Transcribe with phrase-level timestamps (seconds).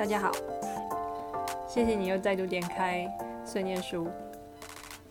[0.00, 0.32] 大家好，
[1.68, 3.06] 谢谢你又再度点开
[3.44, 4.10] 碎念书。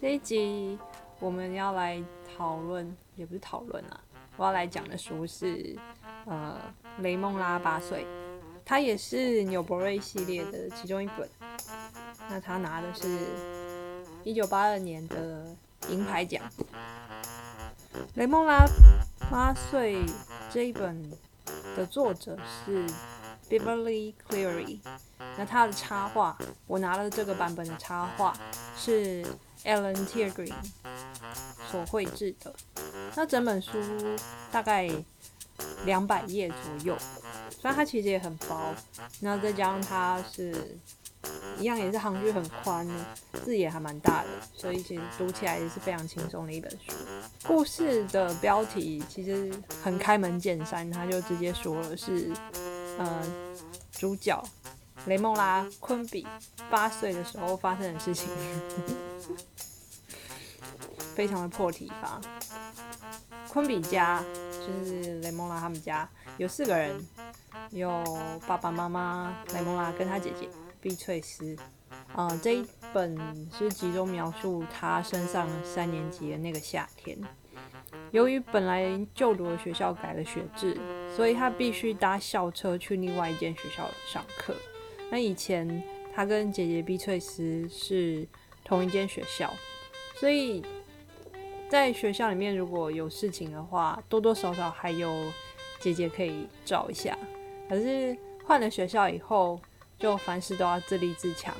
[0.01, 0.79] 这一集
[1.19, 2.03] 我们要来
[2.35, 4.01] 讨论，也不是讨论啊，
[4.35, 5.77] 我要来讲的书是
[6.25, 6.59] 呃
[7.01, 8.03] 雷梦拉八岁，
[8.65, 11.29] 它也是纽伯瑞系列的其中一本。
[12.27, 13.27] 那他拿的是
[14.23, 15.45] 一九八二年的
[15.89, 16.43] 银牌奖。
[18.15, 18.65] 雷梦拉
[19.29, 20.03] 八岁
[20.51, 21.11] 这一本
[21.77, 22.35] 的作者
[22.65, 22.87] 是
[23.49, 24.77] Beverly Cleary，
[25.39, 28.37] 那他的插画，我拿了这个版本的插画
[28.75, 29.25] 是
[29.63, 30.53] Alan Tiergreen
[31.71, 32.53] 所绘制的。
[33.15, 33.71] 那整本书
[34.51, 34.91] 大概
[35.85, 36.97] 两百页左右，
[37.49, 38.75] 虽然它其实也很薄，
[39.21, 40.77] 那再加上它是。
[41.59, 42.87] 一样也是行距很宽，
[43.43, 46.93] 字也还蛮大的，所以其实读起来也是非常轻松的一本书。
[47.45, 49.51] 故事的标题其实
[49.83, 52.31] 很开门见山，他就直接说了是，
[52.97, 53.21] 呃，
[53.91, 54.41] 主角
[55.07, 56.25] 雷梦拉昆比
[56.69, 58.29] 八岁的时候发生的事情，
[61.15, 62.19] 非常的破题法。
[63.49, 66.07] 昆比家就是雷梦拉他们家
[66.37, 67.07] 有四个人，
[67.71, 68.03] 有
[68.45, 70.47] 爸爸妈妈雷梦拉跟他姐姐。
[70.81, 71.57] 碧翠丝，
[72.15, 73.17] 啊，这一本
[73.51, 77.19] 是集中描述他升上三年级的那个夏天。
[78.11, 80.79] 由于本来就读的学校改了学制，
[81.13, 84.55] 所以他必须搭校车去另外一间学校上课。
[85.11, 85.83] 那以前
[86.13, 88.27] 他跟姐姐碧翠丝是
[88.63, 89.51] 同一间学校，
[90.15, 90.63] 所以
[91.67, 95.31] 在学校里面如果有事情的话，多多少少还有
[95.79, 97.17] 姐姐可以找一下。
[97.67, 98.15] 可是
[98.45, 99.59] 换了学校以后，
[99.97, 101.53] 就凡事都要自立自强。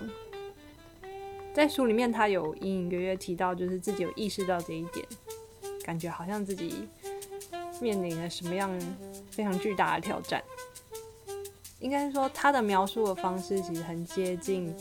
[1.54, 5.06] 在书里面，他有隐隐约约提到，就是自己有意识到这一点，
[5.84, 6.88] 感觉好像自己
[7.82, 8.72] 面临了什么样
[9.32, 10.44] 非常巨大的挑战。
[11.80, 14.76] 应该说，他的描述的方式其实很接近，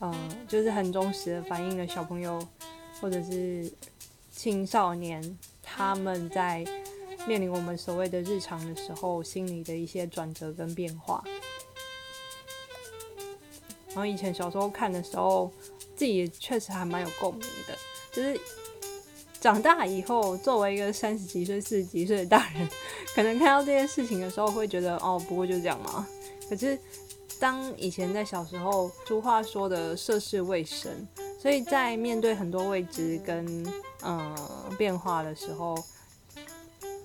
[0.00, 0.12] 嗯，
[0.48, 2.40] 就是很忠实的反映了小朋友
[3.00, 3.70] 或者是
[4.30, 6.64] 青少年他们在
[7.26, 11.22] 面临我们所谓的日常的时候，心里的一些转折跟变化。
[13.88, 15.52] 然后以前小时候看的时候，
[15.94, 17.76] 自己确实还蛮有共鸣的。
[18.12, 18.40] 就是
[19.40, 22.68] 长大以后，作为一个三十几岁、四十几岁的大人，
[23.14, 26.06] 可能看到这件事情的时候，会觉得哦，不过就这样嘛。
[26.50, 26.76] 可是
[27.38, 31.06] 当以前在小时候，俗话说的涉世未深，
[31.40, 33.64] 所以在面对很多未知跟
[34.02, 34.36] 嗯
[34.76, 35.74] 变化的时候，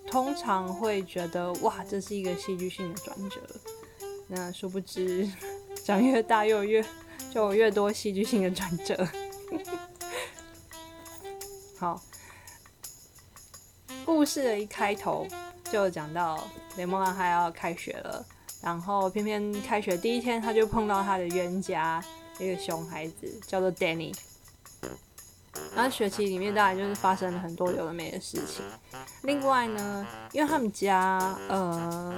[0.08, 3.40] 通常会觉得哇，这是一个戏剧性的转折。
[4.28, 5.30] 那殊不知。
[5.86, 6.84] 长越大，又越
[7.32, 9.08] 就越多戏剧性的转折。
[11.78, 12.02] 好，
[14.04, 15.28] 故事的一开头
[15.72, 16.44] 就讲到
[16.78, 18.26] 雷蒙拉他要开学了，
[18.66, 22.04] 然后偏偏开学第一天他就碰到他的冤家，
[22.40, 24.14] 一个熊孩子叫做 Danny。
[25.74, 28.66] 然后学期里面当然就是发生了很多有的没的事情。
[29.22, 32.14] 另外呢，因为他们家呃，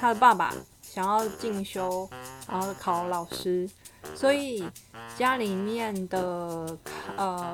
[0.00, 0.52] 他的爸爸。
[0.82, 2.08] 想要进修，
[2.48, 3.68] 然后考老师，
[4.14, 4.64] 所以
[5.18, 6.78] 家里面的
[7.16, 7.52] 呃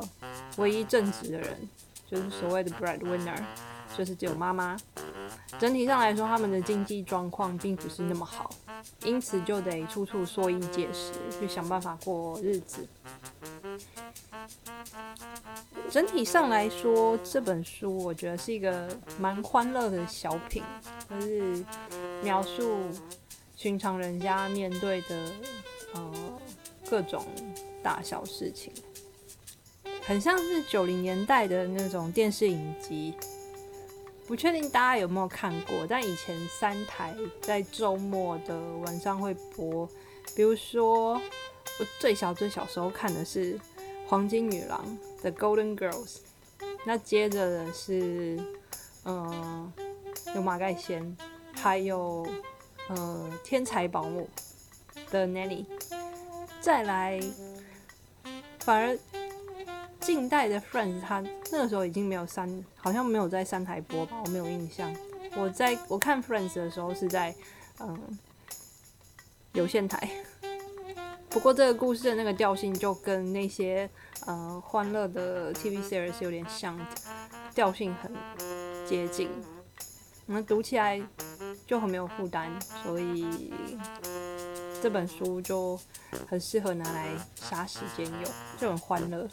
[0.59, 1.69] 唯一正直的人，
[2.07, 3.43] 就是所谓的 breadwinner，
[4.01, 4.75] 就是只有妈妈。
[5.59, 8.51] 整体上来说，他们的经济状况并不是那么好，
[9.05, 12.89] 因此就得处处缩衣节食，去想办法过日子。
[15.91, 18.89] 整体上来说，这本书我觉得是一个
[19.19, 20.63] 蛮欢乐的小品，
[21.11, 21.63] 就是
[22.23, 22.79] 描述。
[23.55, 25.33] 寻常人家面对的
[25.93, 26.11] 呃
[26.89, 27.23] 各种
[27.83, 28.73] 大小事情，
[30.01, 33.15] 很像是九零年代的那种电视影集。
[34.31, 39.85] 不确定大家有没有看过，但以前三台在周末的晚上会播。
[40.37, 41.15] 比如说，
[41.81, 43.59] 我最小最小时候看的是
[44.07, 44.87] 《黄金女郎》
[45.21, 46.19] The Golden Girls，
[46.85, 48.39] 那接着的是
[49.05, 49.73] 嗯
[50.37, 51.17] 有马盖先，
[51.57, 52.25] 还有。
[52.89, 54.29] 呃，天才保姆
[55.13, 55.65] 的 Nanny，
[56.61, 57.21] 再来，
[58.59, 58.99] 反而
[60.11, 61.23] 近代的 Friends，他
[61.53, 64.93] 那个时候已经没有三，好像没有在三台播吧，我没有印象。
[65.37, 67.33] 我在我看 Friends 的时候是在
[67.79, 68.19] 嗯
[69.53, 70.11] 有线台，
[71.29, 73.89] 不过这个故事的那个调性就跟那些
[74.27, 76.77] 呃欢乐的 TV series 有点像，
[77.55, 78.13] 调性很
[78.85, 79.31] 接近，
[80.27, 81.01] 那读起来。
[81.67, 82.51] 就很没有负担，
[82.83, 83.53] 所以
[84.83, 85.79] 这本书就
[86.29, 88.25] 很适合拿来杀时间用，
[88.59, 89.29] 就很欢乐。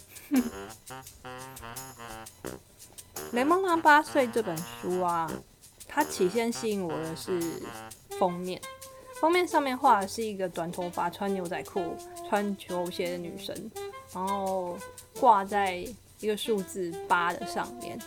[3.32, 5.30] 雷蒙拉八岁这本书啊，
[5.88, 7.62] 它起先吸引我的是
[8.20, 8.62] 封面，
[9.20, 11.96] 封面上面画的是一个短头发、穿牛仔裤、
[12.28, 13.72] 穿球鞋的女生，
[14.14, 14.78] 然后
[15.20, 15.76] 挂在
[16.20, 18.00] 一个数字八的上面。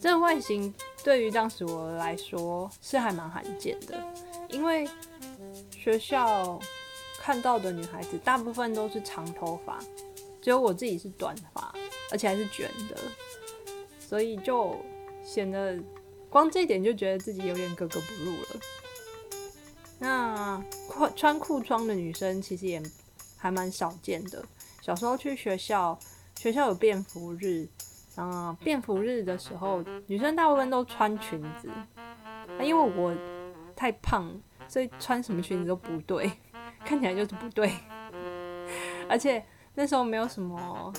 [0.00, 0.72] 这个外形
[1.02, 4.02] 对于当时我来说是还蛮罕见的，
[4.48, 4.88] 因为
[5.84, 6.58] 学校
[7.18, 9.78] 看到的女孩子大部分都是长头发，
[10.40, 11.74] 只有我自己是短发，
[12.10, 12.96] 而且还是卷的，
[13.98, 14.74] 所以就
[15.22, 15.78] 显得
[16.30, 18.60] 光这一点就觉得自己有点格格不入了。
[19.98, 22.82] 那裤穿裤装的女生其实也
[23.36, 24.42] 还蛮少见的。
[24.80, 25.98] 小时候去学校，
[26.38, 27.68] 学校有便服日，
[28.16, 31.68] 啊，便服日的时候，女生大部分都穿裙子。
[32.62, 33.14] 因为我
[33.76, 34.34] 太胖，
[34.68, 36.30] 所以穿什么裙子都不对，
[36.84, 37.72] 看起来就是不对。
[39.08, 39.44] 而且
[39.74, 40.92] 那时候没有什么，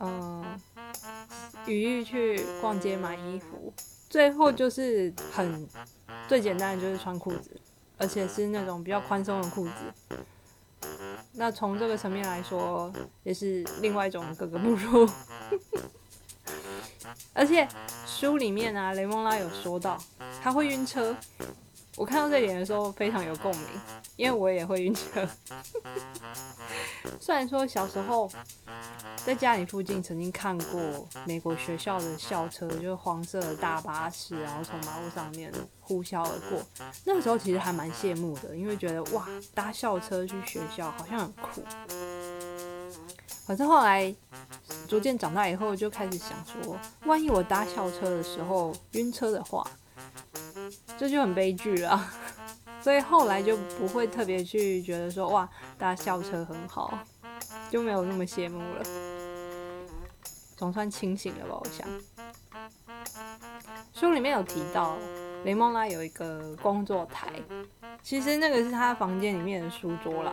[0.00, 0.44] 嗯，
[1.66, 3.72] 余裕去逛街买衣服，
[4.08, 5.68] 最后就是很
[6.28, 7.60] 最简单的就是穿裤子。
[7.98, 9.72] 而且是那种比较宽松的裤子，
[11.34, 12.92] 那从这个层面来说，
[13.22, 15.08] 也是另外一种格格不入。
[17.32, 17.68] 而且
[18.04, 19.96] 书里面啊，雷蒙拉有说到
[20.42, 21.16] 他会晕车，
[21.96, 23.66] 我看到这点的时候非常有共鸣，
[24.16, 25.28] 因为我也会晕车。
[27.20, 28.30] 虽然说小时候。
[29.24, 30.80] 在家里附近曾经看过
[31.26, 36.60] 美国学校的校车，就是黄色的大巴士，然后从马路上面呼啸而过。
[37.04, 41.62] 那个时候其实还蛮羡慕的，因为觉得哇，搭校车去学校好像很酷。
[43.46, 44.12] 可是后来
[44.88, 49.64] 逐渐长大以后，就开始想说，万一我搭校车的时候晕车的话，
[51.02, 52.00] 这就很悲剧了。
[52.80, 56.96] 所以后来就不会特别去觉得说，哇，搭校车很好。
[57.68, 58.84] 就没有那么羡慕了，
[60.56, 61.58] 总算清醒了吧？
[61.60, 61.88] 我想，
[63.92, 64.96] 书里面有提到
[65.44, 67.32] 雷蒙拉有一个工作台，
[68.00, 70.32] 其实那个是他房间里面的书桌啦。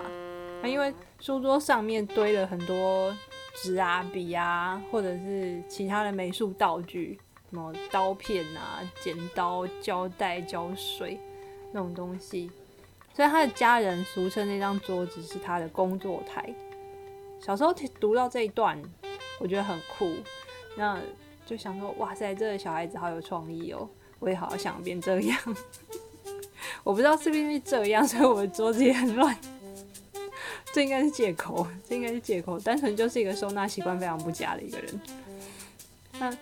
[0.61, 3.11] 那因为书桌上面堆了很多
[3.55, 7.19] 纸啊、笔啊，或者是其他的美术道具，
[7.49, 11.19] 什么刀片啊、剪刀、胶带、胶水
[11.71, 12.51] 那种东西，
[13.15, 16.53] 所以他的家人俗称那张桌子是他的工作台。
[17.39, 18.79] 小时候读到这一段，
[19.39, 20.13] 我觉得很酷，
[20.75, 20.99] 那
[21.45, 25.39] 就想说，哇塞，这个小孩子好有创意哦，我也好想变这样。
[26.83, 29.35] 我不知道是不是因为这样，所以我的桌子也很乱。
[30.71, 35.01] 这应该是借口，这应该是借口，单纯就是一个收纳习惯非常不佳的一个人。
[36.19, 36.37] 那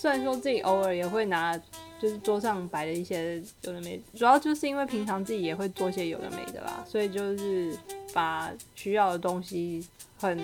[0.00, 1.54] 虽然说自己偶尔也会拿，
[2.00, 7.76] 就是桌上摆的一些有的没，主要就是因为平常自己也会做些有的没的啦，所以就是
[8.14, 9.86] 把需要的东西。
[10.18, 10.38] 很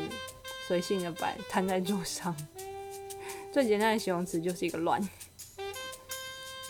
[0.67, 2.35] 随性的摆摊在桌上，
[3.53, 4.99] 最简单的形容词就是一个乱。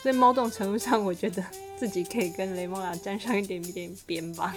[0.03, 1.41] 所以某种程度上，我觉得
[1.77, 4.57] 自己可以跟雷蒙拉沾上一点点边吧。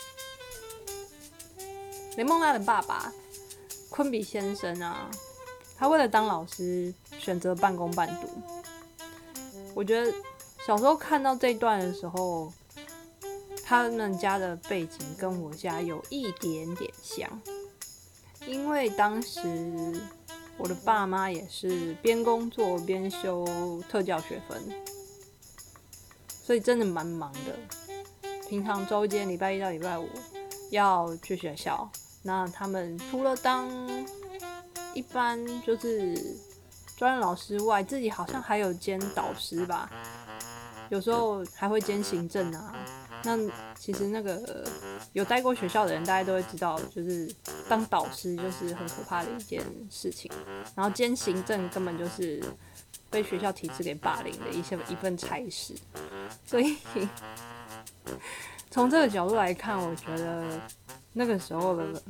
[2.18, 3.10] 雷蒙拉的爸爸
[3.88, 5.10] 昆比先生啊，
[5.78, 6.92] 他为了当老师
[7.28, 8.28] 选择半工半读。
[9.74, 10.10] 我觉得
[10.66, 12.50] 小时候看到这段的时候。
[13.70, 17.28] 他们家的背景跟我家有一点点像，
[18.46, 20.00] 因为当时
[20.56, 23.46] 我的爸妈也是边工作边修
[23.86, 24.58] 特教学分，
[26.42, 28.30] 所以真的蛮忙的。
[28.48, 30.08] 平常周间礼拜一到礼拜五
[30.70, 31.90] 要去学校，
[32.22, 33.68] 那他们除了当
[34.94, 36.16] 一般就是
[36.98, 39.88] 专业老师外，自己好像还有兼导师吧，
[40.88, 42.74] 有时候还会兼行政啊。
[43.22, 43.38] 那
[43.78, 44.66] 其实那个
[45.12, 47.32] 有待过学校的人，大家都会知道，就是
[47.68, 50.28] 当导师就是很可怕的一件事情。
[50.74, 52.42] 然后兼行政根本就是
[53.10, 55.76] 被学校体制给霸凌的一些一份差事。
[56.44, 56.76] 所以
[58.72, 60.60] 从这个角度来看，我觉得
[61.12, 62.02] 那个时候的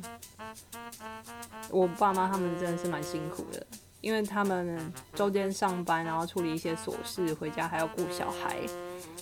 [1.69, 3.65] 我爸妈他们真的是蛮辛苦的，
[4.01, 8.57] 因为他们周间上班，然后处理一些琐事，回家还要顾小孩。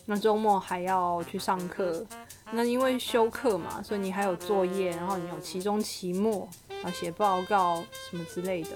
[0.05, 2.05] 那周末还要去上课，
[2.51, 8.69] 那因为休课嘛，所以你还有作业，然后你有期中、期末，然后写报告什么之类的。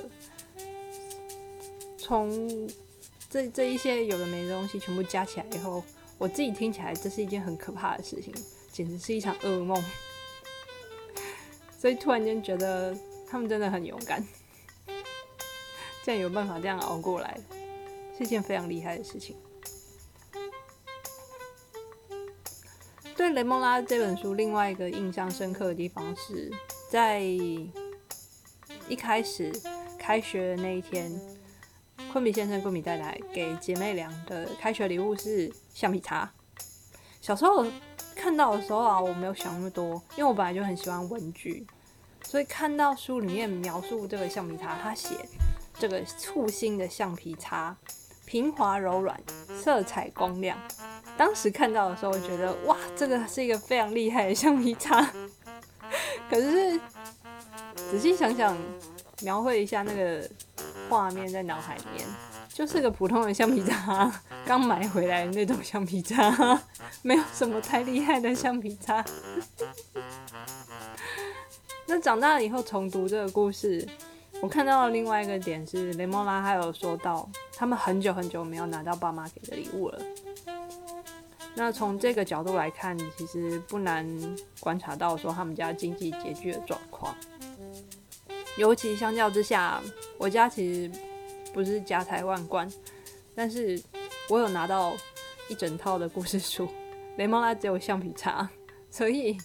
[1.98, 2.70] 从
[3.30, 5.82] 这这一些有的没的东西全部加起来以后，
[6.18, 8.34] 我自己听起来这是一件很可怕的事情，
[8.70, 9.82] 简直是一场噩梦。
[11.80, 12.94] 所以突然间觉得
[13.26, 14.22] 他们真的很勇敢，
[16.04, 17.38] 竟然有办法这样熬过来，
[18.18, 19.36] 是一件非常厉害的事情。
[23.16, 26.52] 对雷蒙拉这本书，另外一个印象深刻的地方是
[26.90, 29.54] 在一开始
[30.00, 31.12] 开学的那一天，
[32.12, 36.32] 昆比先生、昆比太太给姐妹俩的开学礼物是橡皮擦。
[37.22, 37.64] 小时候
[38.16, 41.68] 看到的时候啊，我没有想那么多，因为我本来就很喜欢文具，
[42.24, 45.10] 所以看到书里面描述这个橡皮擦，他写
[45.82, 47.76] 这个簇新的橡皮擦，
[48.24, 49.20] 平滑柔软，
[49.60, 50.56] 色彩光亮。
[51.18, 55.02] 当时看到的时候，觉得哇，这个是一个非常厉害的橡皮擦。
[56.30, 56.80] 可是
[57.74, 58.56] 仔细想想，
[59.24, 60.30] 描绘一下那个
[60.88, 62.08] 画面在脑海里面，
[62.54, 66.62] 就是个普通的橡皮擦， 刚买回来的那种橡皮擦，
[67.02, 69.04] 没有什么太厉害的橡皮擦。
[71.88, 73.84] 那长大了以后重读这个故事，
[74.42, 80.02] 我看到另外一个点是，雷蒙拉还有说到，他们很久很久没有拿到爸妈给的礼物了。
[81.54, 84.08] 那从这个角度来看，其实不难
[84.60, 87.16] 观察到说他们家经济拮据的状况。
[88.58, 89.80] 尤其相较之下，
[90.18, 90.92] 我家其实
[91.54, 92.68] 不是家财万贯，
[93.36, 93.80] 但是
[94.28, 94.94] 我有拿到
[95.50, 96.68] 一整套的故事书，
[97.18, 98.50] 雷蒙拉只有橡皮擦，
[98.90, 99.38] 所以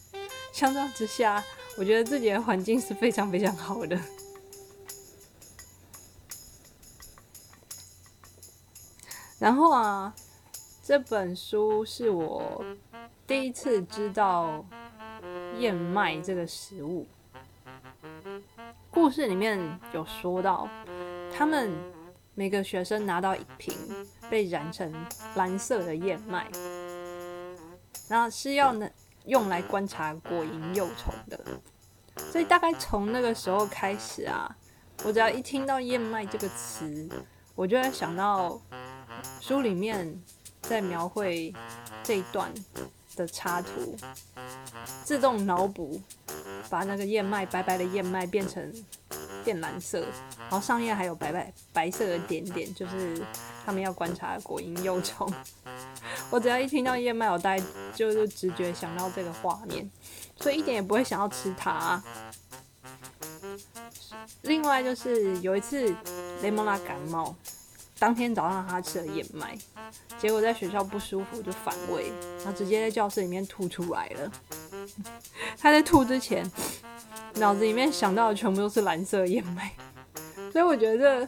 [0.52, 1.44] 相较之下，
[1.76, 4.00] 我觉得自己的环境是非常非常好的。
[9.38, 10.14] 然后啊。
[10.88, 12.64] 这本书是我
[13.26, 14.64] 第一次知道
[15.58, 17.04] 燕麦这个食物。
[18.88, 19.58] 故事里面
[19.92, 20.68] 有说到，
[21.36, 21.72] 他们
[22.36, 23.76] 每个学生拿到一瓶
[24.30, 24.94] 被染成
[25.34, 26.46] 蓝色的燕麦，
[28.08, 28.88] 那是要呢
[29.24, 31.40] 用来观察果蝇幼虫的。
[32.30, 34.56] 所以大概从那个时候开始啊，
[35.02, 37.08] 我只要一听到燕麦这个词，
[37.56, 38.56] 我就会想到
[39.40, 40.20] 书里面。
[40.62, 41.54] 在描绘
[42.02, 42.52] 这一段
[43.14, 43.96] 的插图，
[45.04, 46.02] 自动脑补，
[46.68, 48.74] 把那个燕麦白白的燕麦变成
[49.44, 50.00] 变蓝色，
[50.40, 53.24] 然后上面还有白白白色的点点，就是
[53.64, 55.32] 他们要观察的果蝇幼虫。
[56.30, 59.88] 我只要一听到燕麦，我大概就是直觉想到这个画面，
[60.40, 62.02] 所以一点也不会想要吃它。
[64.42, 65.94] 另外就是有一次
[66.42, 67.36] 雷蒙拉感冒。
[67.98, 69.56] 当天早上他吃了燕麦，
[70.18, 74.32] 结果在学校不舒服就反胃，然后直接在教室里面吐出来了。
[75.58, 76.44] 他在吐之前，
[77.36, 79.72] 脑子里面想到的全部都是蓝色燕麦，
[80.52, 81.26] 所以我觉得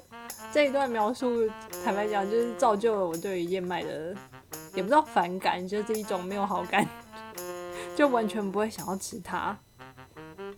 [0.52, 1.50] 这一段描述，
[1.82, 4.14] 坦白讲就是造就了我对于燕麦的，
[4.74, 6.86] 也不知道反感，就是一种没有好感，
[7.96, 9.56] 就完全不会想要吃它。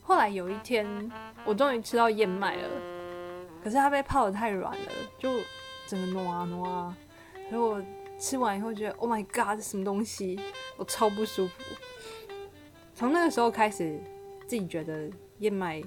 [0.02, 0.84] 后来有一天，
[1.44, 2.68] 我终于吃到燕麦了，
[3.62, 5.30] 可是它被泡的太软了，就。
[5.90, 6.96] 整个糯啊糯啊，
[7.50, 7.82] 然后我
[8.16, 10.38] 吃完以后觉得，Oh my God，这什么东西？
[10.76, 11.54] 我超不舒服。
[12.94, 14.00] 从那个时候开始，
[14.46, 15.82] 自己觉得燕麦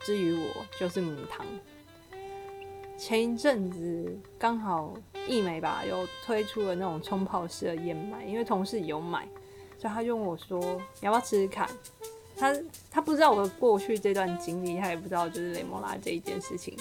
[0.00, 1.46] 之于我就是母汤。
[2.96, 4.92] 前一阵子刚好
[5.28, 9.28] 一美吧，有推出了那种冲泡式的燕麦，因为同事有买，
[9.78, 10.60] 所以他就问我说
[10.98, 11.68] ：“你要不要吃吃看？”
[12.36, 12.52] 他
[12.90, 16.76] 他不知道我的过去这段经历，他也不知道就是雷莫拉这一件事情。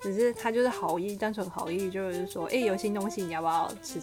[0.00, 4.00] 只是他就是好意，单纯好意，就是说，哎，有新东西，你要不要吃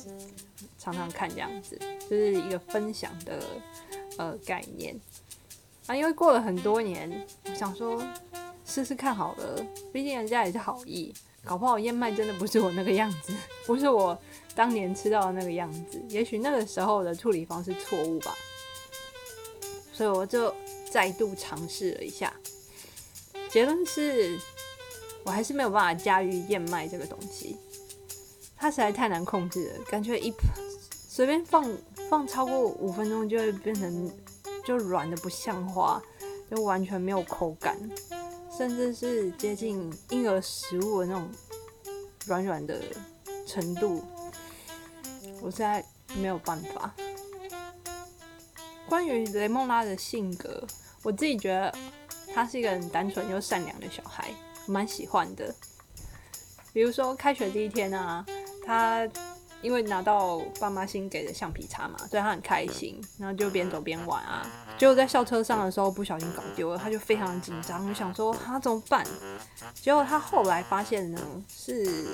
[0.78, 1.30] 尝尝看？
[1.30, 3.42] 这样子，就是一个分享的
[4.18, 5.00] 呃概念
[5.88, 5.96] 啊。
[5.96, 8.04] 因为过了很多年，我想说
[8.66, 11.14] 试试看好了，毕竟人家也是好意，
[11.46, 13.34] 搞不好燕麦真的不是我那个样子，
[13.66, 14.18] 不是我
[14.54, 18.36] 当年吃到的那个样子，也许那个时候的处理方式错误吧。
[19.94, 20.54] 所以我就
[20.92, 22.34] 再度尝试了一下，
[23.50, 24.38] 结论是。
[25.26, 27.58] 我还是没有办法驾驭燕麦这个东西，
[28.56, 30.32] 它实在太难控制了，感觉一
[30.86, 31.66] 随便放
[32.10, 34.12] 放超过五分钟就会变成
[34.64, 36.02] 就软的不像话，
[36.50, 37.76] 就完全没有口感，
[38.56, 41.28] 甚至是接近婴儿食物的那种
[42.28, 42.80] 软软的
[43.48, 44.04] 程度，
[45.42, 45.84] 我现在
[46.16, 46.94] 没有办法。
[48.88, 50.64] 关于雷梦拉的性格，
[51.02, 51.76] 我自己觉得
[52.32, 54.32] 他是一个很单纯又善良的小孩。
[54.66, 55.54] 蛮喜欢的，
[56.74, 58.26] 比如说开学第一天啊，
[58.66, 59.08] 他
[59.62, 64.46] 因为拿到爸妈新给的橡皮擦嘛，所以他很开心，然后就边走边玩啊。
[64.78, 69.04] 结果在校车上的时候不小心搞丢了，他就非常紧张，就想说他怎么办？
[69.74, 72.06] 结果他后来发现呢，是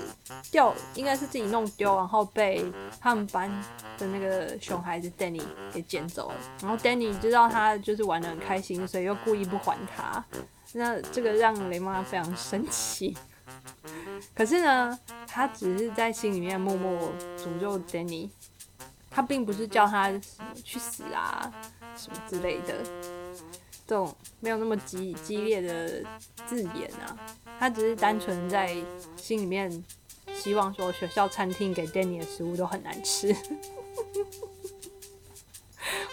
[0.50, 2.64] 掉，应该是自己弄丢，然后被
[3.00, 3.50] 他们班
[3.98, 5.42] 的那个熊孩子 Danny
[5.72, 6.36] 给捡走了。
[6.62, 10.24] 然后 Danny 知道他就是玩的很开心，所以又故意不还他。
[10.72, 13.16] 那这个让雷妈非常生气，
[14.34, 18.30] 可是呢，他只是在心里面默默诅咒 Danny，
[19.10, 20.10] 他并不是叫他
[20.64, 21.52] 去死啊
[21.96, 22.82] 什么之类的，
[23.86, 26.02] 这种没有那么激激烈的
[26.46, 27.18] 字眼啊，
[27.58, 28.74] 他只是单纯在
[29.16, 29.84] 心里面
[30.34, 33.36] 希望说学校餐厅给 Danny 的食物都很难吃。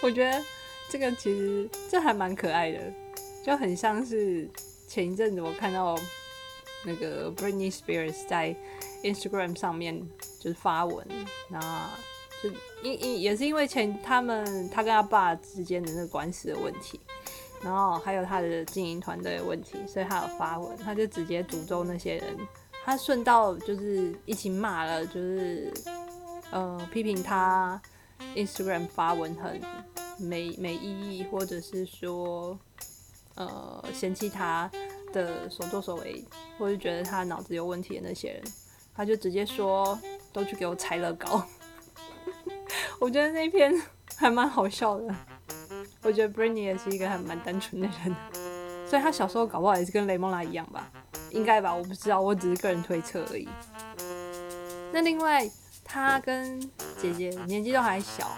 [0.02, 0.42] 我觉得
[0.88, 2.92] 这个其实这还蛮可爱的，
[3.44, 4.48] 就很像是
[4.86, 5.96] 前一阵子我看到
[6.84, 8.54] 那个 Britney Spears 在
[9.02, 10.00] Instagram 上面
[10.38, 11.06] 就是发文，
[11.48, 11.90] 那
[12.42, 12.48] 就
[12.82, 17.00] 因因也是因为前他们他跟他爸之间的那个官司的问题，
[17.62, 22.36] 然后还有他的经营团队的问题，所以他有发文，他就直接诅咒那些人，
[22.84, 25.72] 他顺道就是一起骂了，就是
[26.50, 27.80] 呃批评他
[28.34, 29.60] Instagram 发文很
[30.18, 32.58] 没没意义，或者是说
[33.34, 34.70] 呃嫌弃他
[35.12, 36.24] 的所作所为，
[36.58, 38.42] 或者觉得他脑子有问题的那些人，
[38.94, 39.98] 他就直接说
[40.32, 41.44] 都去给我拆乐高。
[43.00, 43.72] 我觉得那篇
[44.16, 45.14] 还蛮好笑的。
[46.02, 48.14] 我觉得 Britney 也是一个还蛮单纯的人，
[48.86, 50.90] 所以他小时候搞不好也是跟雷蒙拉一样吧，
[51.30, 53.48] 应该吧，我不知道，我只是个人推测而已。
[54.92, 55.48] 那另外，
[55.84, 56.60] 他跟
[57.00, 58.30] 姐姐年纪都还小，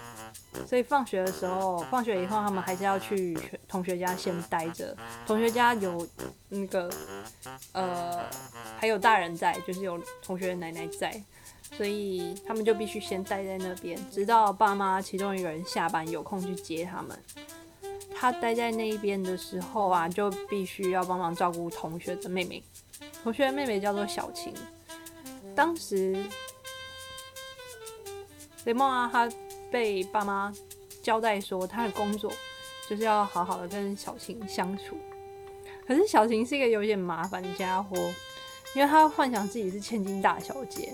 [0.67, 4.95] 所以放学的时候，放学以后他们还是要去同学家先待着。
[5.25, 6.07] 同学家有
[6.49, 6.89] 那个
[7.71, 8.23] 呃，
[8.77, 11.21] 还有大人在，就是有同学奶奶在。
[11.75, 17.17] 所以他们就必须先待在那边，直到爸妈其中一个人下班有空去接他们。
[18.15, 22.63] 他待在那一边的时候啊，就必须要帮忙照顾同学的妹妹。
[23.23, 24.53] 同学的妹妹叫做小晴。
[25.55, 26.23] 当时
[28.65, 29.27] 雷梦啊，他
[29.73, 30.53] 被爸妈
[31.01, 32.31] 交代说，他的工作
[32.87, 34.95] 就是要好好的跟小晴相处。
[35.87, 37.97] 可是小晴是一个有点麻烦的家伙，
[38.75, 40.93] 因为他幻想自己是千金大小姐。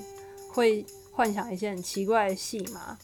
[0.54, 2.98] 会幻想一些很奇怪的戏码，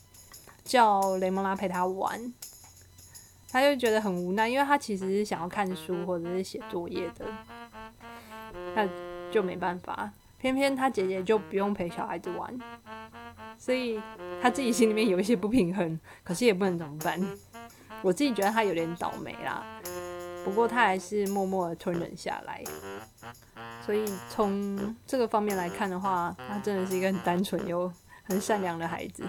[0.63, 2.34] 叫雷蒙拉陪他玩，
[3.51, 7.25] 他就觉得很无奈，因为他其实是想要看书或者是写作业的，
[8.74, 8.88] 那
[9.32, 10.12] 就没办法，
[10.45, 12.55] 偏偏他姐姐就不用陪小孩子玩，
[13.57, 14.00] 所以
[14.39, 17.20] 他自己心里面有一些不平衡，可是也不能怎么办。
[18.03, 19.65] 我自己觉得他有点倒霉啦。
[20.43, 22.63] 不过他还是默默的吞忍下来，
[23.83, 27.91] 所以从这个方面来看的话，他真的是一个很单纯又
[28.25, 29.24] 很善良的孩子。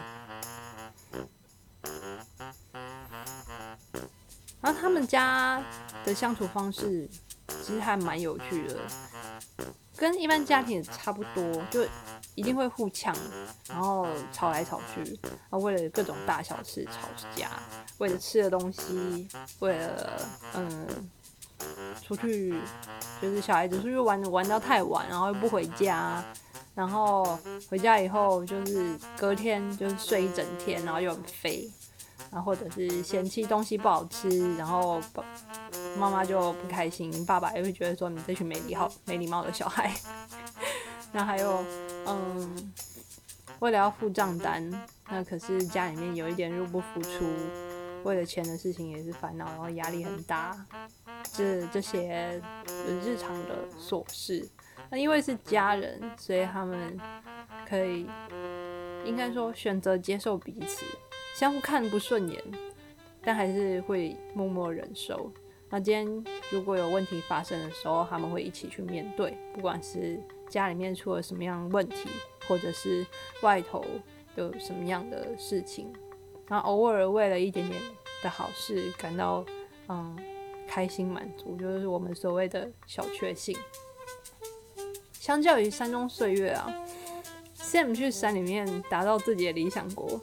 [4.60, 5.64] 然后他们家
[6.04, 7.08] 的相处方式
[7.64, 8.76] 其实还蛮有趣的，
[9.96, 11.84] 跟一般家庭也差不多，就
[12.34, 13.16] 一定会互呛，
[13.68, 17.50] 然后吵来吵去，然后为了各种大小事吵架，
[17.98, 19.26] 为了吃的东西，
[19.60, 20.20] 为了
[20.54, 20.86] 嗯，
[22.06, 22.54] 出去
[23.22, 26.22] 就是小孩子出去玩玩到太晚，然后又不回家，
[26.74, 27.38] 然后
[27.70, 31.70] 回家以后就是隔天就是睡一整天，然后又很肥，
[32.30, 35.00] 然后或者是嫌弃东西不好吃，然后
[35.98, 39.92] 妈妈就不开心，爸爸也会觉得说你这群没礼貌没礼貌的小孩。
[41.12, 41.64] 那还有，
[42.06, 42.72] 嗯，
[43.60, 44.68] 为了要付账单，
[45.08, 47.24] 那可是家里面有一点入不敷出，
[48.02, 50.54] 为了钱的事情也是烦恼，然后压力很大，
[51.32, 52.42] 这这些
[53.02, 54.46] 日常的琐事。
[54.90, 56.98] 那因为是家人，所以他们
[57.66, 58.06] 可以
[59.04, 60.84] 应该说选择接受彼此，
[61.38, 62.42] 相互看不顺眼，
[63.22, 65.30] 但还是会默默忍受。
[65.68, 70.18] 那今天如果有问题发生的时候，他们会一起去面对，不管是。
[70.48, 72.08] 家里面出了什么样的问题，
[72.46, 73.04] 或者是
[73.42, 73.84] 外头
[74.36, 75.92] 有什么样的事情，
[76.46, 77.82] 然后偶尔为了一点点
[78.22, 79.44] 的好事感到
[79.88, 80.16] 嗯
[80.68, 83.58] 开心满足，就是我们所谓的小确幸。
[85.12, 86.72] 相较于山中岁月啊
[87.56, 90.20] ，Sam 去山里面达到自己的理想国，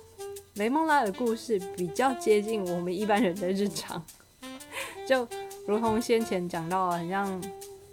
[0.55, 4.05] 雷蒙拉的故事比较接近我们一般人的日常，
[5.07, 5.27] 就
[5.67, 7.41] 如同先前讲到，很像。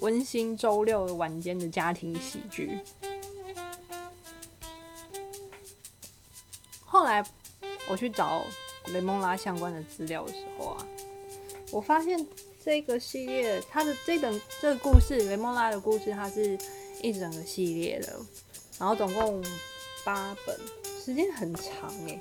[0.00, 2.78] 温馨周六晚间的家庭喜剧。
[6.86, 7.22] 后来
[7.86, 8.42] 我去找
[8.86, 10.86] 雷蒙拉相关的资料的时候啊，
[11.70, 12.26] 我发现
[12.64, 16.56] 这个系列它的这本这个故事，雷蒙拉的故事，它是
[17.02, 18.18] 一整个系列的，
[18.78, 19.44] 然后总共
[20.02, 20.58] 八本，
[21.10, 22.20] 时间很长哎。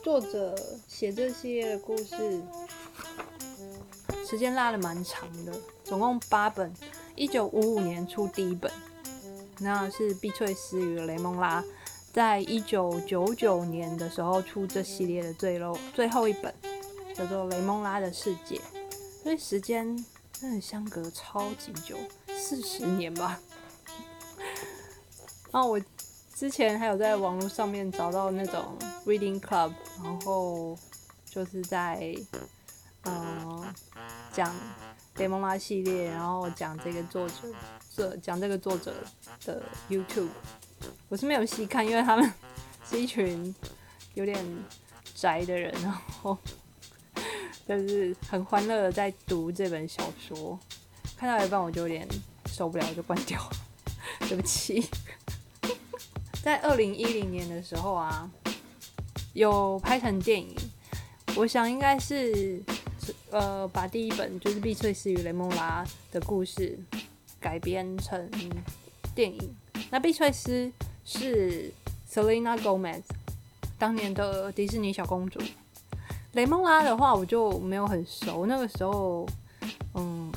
[0.00, 0.54] 作者
[0.86, 2.40] 写这系列的故事。
[4.24, 5.52] 时间拉的蛮长的，
[5.82, 6.72] 总共八本。
[7.16, 8.70] 一九五五年出第一本，
[9.58, 11.64] 那是碧翠丝与雷蒙拉
[12.12, 16.54] 在一九九九年的时候出这系列的最后最后一本，
[17.12, 18.54] 叫做《雷蒙拉的世界》。
[19.24, 19.96] 所以时间
[20.32, 21.96] 真的相隔超级久，
[22.36, 23.40] 四十年吧。
[25.50, 25.80] 然后我
[26.34, 30.78] 之前还有在网络上面找到那种 reading club，然后
[31.24, 32.14] 就是在。
[33.04, 33.74] 嗯，
[34.32, 34.54] 讲
[35.16, 37.34] 雷蒙拉系列，然后讲这个作者，
[37.96, 38.92] 这讲这个作者
[39.46, 40.28] 的 YouTube，
[41.08, 42.34] 我是没有细看，因为他们
[42.84, 43.54] 是一群
[44.12, 44.44] 有点
[45.14, 46.36] 宅的人，然后
[47.66, 50.58] 就是很欢乐的在读这本小说，
[51.16, 52.06] 看到一半我就有点
[52.46, 53.50] 受不了，就关掉了。
[54.28, 54.84] 对不起。
[56.48, 58.26] 在二零一零年的时候啊，
[59.34, 60.56] 有拍成电影，
[61.36, 62.58] 我想应该是
[63.30, 66.78] 呃把第一本就是碧翠丝与雷蒙拉的故事
[67.38, 68.30] 改编成
[69.14, 69.54] 电影。
[69.90, 70.72] 那碧翠丝
[71.04, 71.70] 是
[72.10, 73.02] Selena Gomez
[73.78, 75.38] 当年的迪士尼小公主，
[76.32, 78.46] 雷蒙拉的话我就没有很熟。
[78.46, 79.28] 那个时候，
[79.92, 80.32] 嗯，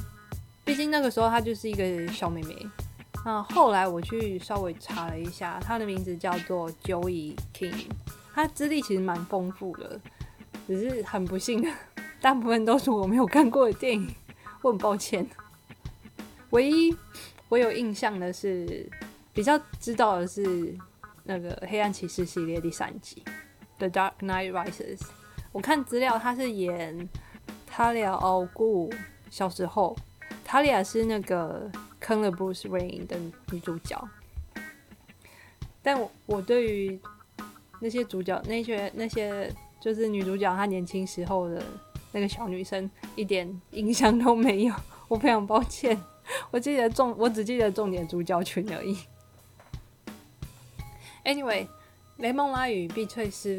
[0.65, 2.53] 毕竟那个时候她就是一个小妹妹。
[3.23, 7.85] 那后来我去稍微查了一下，他的名字叫做 Joey King，
[8.33, 10.01] 他资历其实蛮丰富的，
[10.65, 11.63] 只是很不幸，
[12.19, 14.11] 大部分都是我没有看过的电影，
[14.63, 15.27] 我很抱歉。
[16.49, 16.95] 唯一
[17.47, 18.89] 我有印象的是，
[19.33, 20.75] 比较知道的是
[21.23, 23.23] 那个《黑暗骑士》系列第三集
[23.77, 24.97] 《The Dark Knight Rises》。
[25.51, 27.07] 我看资料，他是演
[27.67, 28.91] 塔利亚·奥古
[29.29, 29.95] 小时候，
[30.43, 31.71] 塔利亚是那个。
[32.01, 33.15] 坑了 Bruce Wayne 的
[33.51, 34.09] 女主角，
[35.83, 36.99] 但我我对于
[37.79, 41.63] 那些主角、那些那些就是女主角她年轻时候的
[42.11, 44.73] 那个小女生一点印象都没有，
[45.07, 45.95] 我非常抱歉。
[46.49, 48.97] 我记得重，我只记得重点主角群而已。
[51.23, 51.65] Anyway，
[52.17, 53.49] 《雷蒙拉与碧翠丝》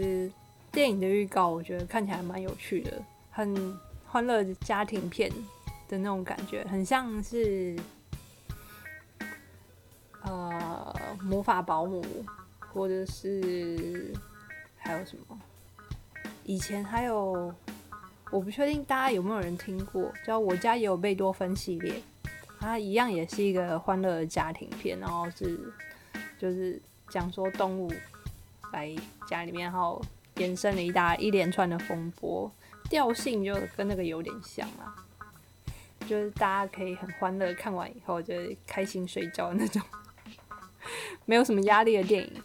[0.72, 3.00] 电影的预告，我觉得看起来蛮有趣的，
[3.30, 3.78] 很
[4.08, 5.30] 欢乐的家庭片
[5.88, 7.76] 的那种感觉，很像是。
[10.24, 12.04] 呃，魔法保姆，
[12.72, 14.12] 或者是
[14.76, 15.38] 还有什么？
[16.44, 17.52] 以前还有，
[18.30, 21.94] 我不确定大家有没有人听过，叫我家也有贝多芬系列，
[22.58, 25.58] 它一样也是一个欢乐的家庭片，然后是
[26.38, 27.92] 就是讲说动物
[28.72, 28.94] 来
[29.28, 30.00] 家里面，然后
[30.36, 32.50] 延伸了一大一连串的风波，
[32.88, 34.94] 调性就跟那个有点像啊，
[36.08, 38.34] 就是大家可以很欢乐，看完以后就
[38.66, 39.82] 开心睡觉的那种。
[41.26, 42.42] 没有什么压力的电影。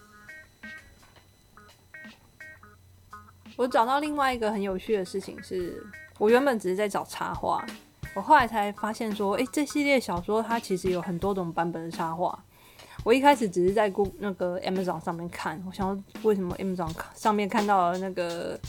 [3.55, 5.83] 我找到另外一个很有趣的事情是，
[6.19, 7.65] 我原本只是在找插画，
[8.13, 12.37] 我后来才发现说，哎，这系列小说它其实有很多种版本的插画。
[13.03, 18.59] 我一开始只是在那个 Amazon 上面看，我想为什么 Amazon 上面看到的那个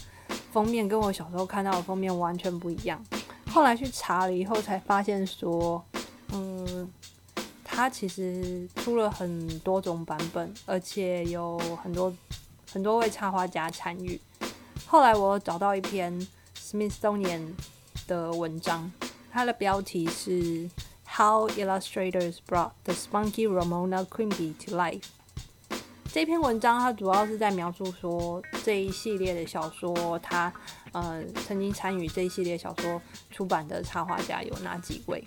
[0.51, 2.99] 封面跟我小时候看到的封面完全不一样。
[3.51, 5.85] 后来去查了以后，才发现说，
[6.33, 6.91] 嗯。
[7.79, 12.13] 它其实出了很多种版本，而且有很多
[12.69, 14.19] 很多位插画家参与。
[14.85, 17.53] 后来我找到一篇 Smithsonian
[18.05, 18.91] 的文章，
[19.31, 20.69] 它的标题是
[21.07, 25.03] How Illustrators Brought the Spunky Ramona Quimby to Life。
[26.11, 30.51] 这篇文章它主要是在描述说这一系列的小说，它
[30.91, 35.23] 呃曾经参与这一系列小说出版的插画家有哪几位。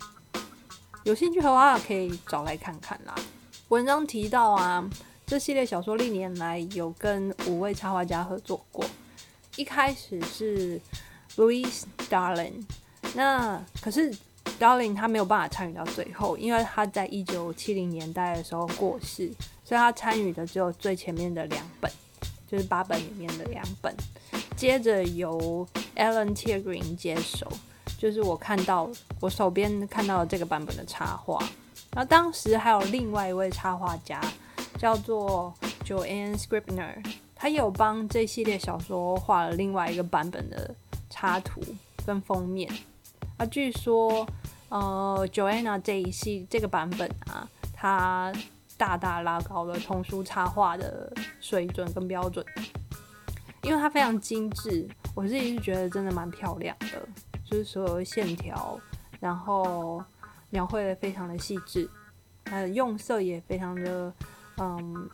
[1.03, 3.13] 有兴趣的话，可以找来看看啦。
[3.67, 4.89] 文章提到啊，
[5.25, 8.85] 这系列小说历年来有跟五位插画家合作过。
[9.57, 10.79] 一开始是
[11.35, 12.63] Louis Darling，
[13.15, 14.15] 那可是
[14.57, 19.29] Darling 他没有办法参与到最后，因为他在一九七零年代的时候过世，
[19.65, 21.91] 所以他参与的只有最前面的两本，
[22.49, 23.93] 就是八本里面的两本。
[24.55, 27.51] 接着由 Alan Tiergreen 接手。
[27.97, 31.39] 就是我看到我手边看到这个版本的插画，
[31.91, 34.21] 然后当时还有另外一位插画家
[34.77, 35.53] 叫做
[35.85, 37.03] Joanne Scribner，
[37.35, 40.73] 他有帮这系列小说画了另外一个版本的
[41.09, 41.61] 插图
[42.05, 42.69] 跟封面。
[43.37, 44.27] 啊，据说
[44.69, 48.33] 呃 Joanna 这一系这个版本啊，它
[48.77, 52.45] 大大拉高了童书插画的水准跟标准，
[53.61, 57.07] 因为它非常精致，我自己是觉得真的蛮漂亮的。
[57.53, 58.79] 就是所有的线条，
[59.19, 60.03] 然后
[60.49, 61.87] 描绘的非常的细致，
[62.43, 64.11] 它的用色也非常的
[64.57, 65.07] 嗯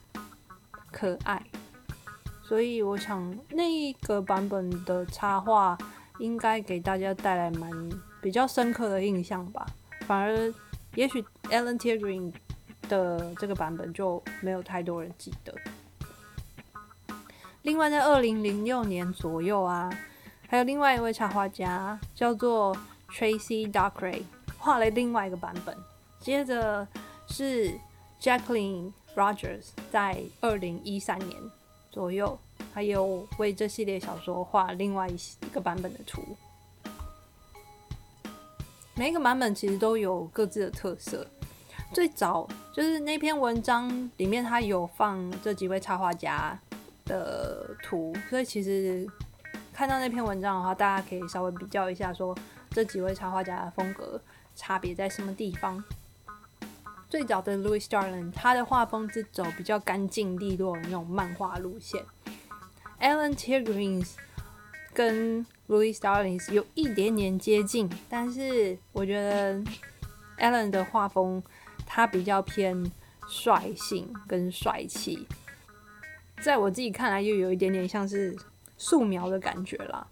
[0.90, 1.44] 可爱，
[2.42, 5.78] 所以我想那个版本的插画
[6.20, 7.70] 应该给大家带来蛮
[8.22, 9.68] 比较深刻的印象吧。
[10.08, 10.54] 反而
[10.96, 12.34] 也许 Alan t i e r g r e e n
[12.88, 15.54] 的这个版本就没有太多人记得。
[17.64, 19.90] 另外在二零零六年左右啊。
[20.52, 22.76] 还有另外一位插画家叫做
[23.12, 24.24] Tracy Darkray，
[24.58, 25.78] 画了另外一个版本。
[26.20, 26.88] 接着
[27.28, 27.72] 是
[28.20, 31.40] Jacqueline Rogers，在二零一三年
[31.92, 32.36] 左右，
[32.74, 36.24] 还有为这系列小说画另外一一个版本的图。
[38.96, 41.28] 每一个版本其实都有各自的特色。
[41.94, 46.60] 最早就是那篇文章里面，它有放这几位插画家
[47.06, 49.08] 的图，所以其实。
[49.80, 52.38] 看到那篇文章的话，大家可以稍微比较一下，说
[52.70, 54.22] 这几位插画家的风格
[54.54, 55.82] 差别在什么地方。
[57.08, 62.04] 最早的 Louis starling 他的画风是走比较干净利落的那种漫画路线。
[63.00, 64.16] Alan tigrins
[64.94, 69.64] 跟 Louis starling 有一点点接近，但是我觉得
[70.40, 71.42] Alan 的画风
[71.86, 72.92] 他比较偏
[73.30, 75.26] 率性跟帅气，
[76.42, 78.36] 在我自己看来又有一点点像是
[78.80, 80.08] 素描的感觉啦。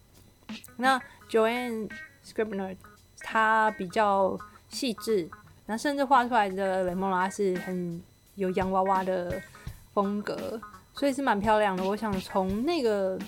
[0.75, 1.89] 那 Joanne
[2.23, 2.77] Scribner
[3.21, 4.38] 他比较
[4.69, 5.27] 细致。
[5.69, 8.01] 那甚至画出来的雷蒙拉是很
[8.36, 9.41] 有洋娃娃的
[9.93, 10.62] 风格，
[10.93, 11.84] 所以是蛮漂亮的。
[11.84, 13.19] 我想从那个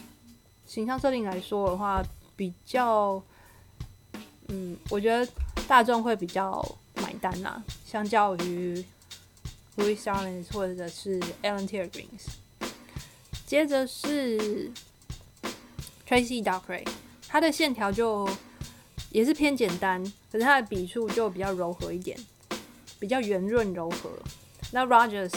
[0.66, 2.02] 形象设定来说的话，
[2.38, 3.22] 比较，
[4.48, 5.30] 嗯，我觉得
[5.68, 6.66] 大众会比较
[7.02, 8.82] 买单啦，相较于
[9.76, 12.38] Louis Allen 或者是 Alan tier greens。
[13.46, 14.72] 接着是
[16.10, 16.88] Tracy Dockery，
[17.28, 18.28] 他的线条就。
[19.12, 22.16] 也是偏简单，可是它的笔触就比较柔和一点，
[23.00, 24.12] 比较圆润柔和。
[24.72, 25.34] 那 Rogers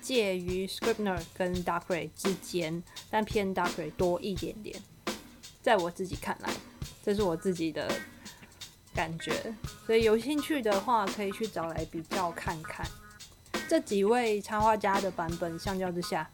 [0.00, 4.80] 介于 Scribner 跟 Dockery 之间，但偏 Dockery 多一点点。
[5.60, 6.52] 在我自己看来，
[7.04, 7.90] 这是我自己的
[8.94, 9.52] 感觉。
[9.84, 12.86] 所以有兴趣的话，可以去找来比较看看。
[13.66, 16.30] 这几位插画家的版本相较之下，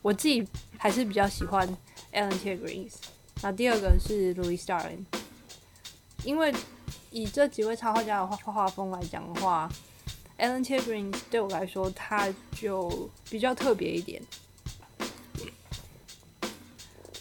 [0.00, 0.46] 我自己
[0.78, 1.68] 还是比较喜欢
[2.12, 2.92] Alan Tiergrins。
[3.42, 5.04] 那第二个是 Louis Starling，。
[6.24, 6.54] 因为
[7.10, 9.70] 以这几位插画家的画画风来讲的话
[10.38, 14.22] ，Alan Tiergrins 对我来说他就比较特别一点。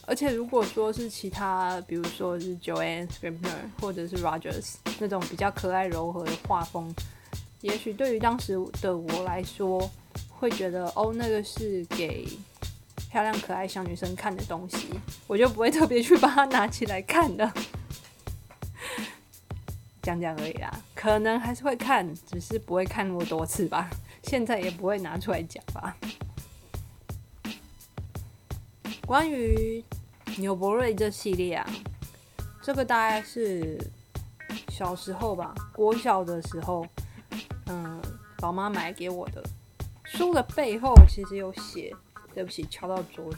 [0.05, 6.91] 而且如果说是其他，比如说是 Joanne Scribner 或者是 Rogers 那种比较可爱柔和的画风，
[7.61, 9.87] 也许对于当时的我来说，
[10.29, 12.27] 会觉得哦，那个是给
[13.09, 14.89] 漂亮可爱小女生看的东西，
[15.25, 17.51] 我就不会特别去把它拿起来看的。
[20.01, 23.89] 讲讲而已啦，可能还是会看，只是不会看那么多次吧。
[24.23, 25.95] 现在也不会拿出来讲吧。
[29.05, 29.83] 关于
[30.37, 31.67] 纽伯瑞这系列啊，
[32.61, 33.77] 这个大概是
[34.69, 36.85] 小时候吧，国小的时候，
[37.65, 37.99] 嗯，
[38.41, 39.43] 老妈买给我的。
[40.05, 41.95] 书的背后其实有写，
[42.33, 43.37] 对不起，敲到桌子。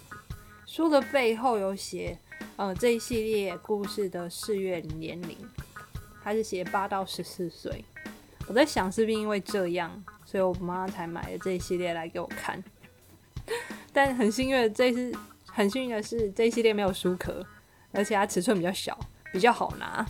[0.65, 2.17] 书的背后有写，
[2.55, 5.37] 呃，这一系列故事的试阅年龄。
[6.23, 7.83] 他是写八到十四岁，
[8.47, 9.91] 我在想是不是因为这样，
[10.23, 12.63] 所以我妈才买了这一系列来给我看。
[13.91, 15.11] 但很幸运，这是
[15.47, 17.43] 很幸运的是，这一系列没有书壳，
[17.91, 18.97] 而且它尺寸比较小，
[19.33, 20.05] 比较好拿。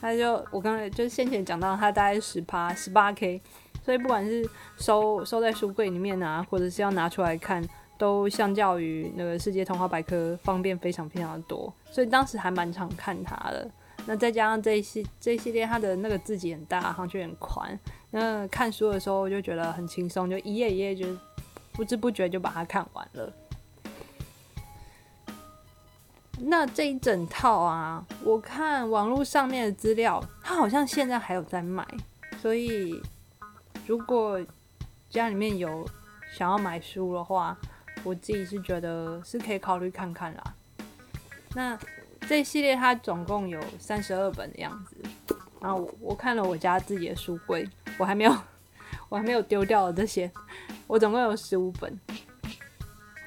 [0.00, 3.40] 它就我刚才就是先前讲到，它大概十八十八 K，
[3.84, 7.62] 所以不管是收收在书柜里面啊，或者是要拿出来看，
[8.00, 11.70] 都相较于那个世界童话百科方便非常非常的多。
[11.90, 13.70] 所以当时还蛮常看它的。
[14.06, 17.78] 那再加上这一系这一系列，它的那个字迹很大，行距很宽。
[18.10, 21.06] 那看书的时候就觉得很轻松，就一页一页就
[21.72, 23.30] 不知不觉就把它看完了。
[26.38, 31.86] 那这一整套啊，我看网络上面的资料，它好像现在还有在卖。
[32.40, 32.98] 所以
[33.86, 34.40] 如果
[35.10, 35.86] 家里面有
[36.32, 37.54] 想要买书的话，
[38.04, 40.54] 我自己是觉得是可以考虑看看啦。
[41.54, 41.78] 那。
[42.28, 47.66] 这系列它总共有三十二本的样子，然后我我看了我家自己的书柜，
[47.98, 48.36] 我还没有
[49.08, 50.30] 我还没有丢掉这些，
[50.86, 51.98] 我总共有十五本。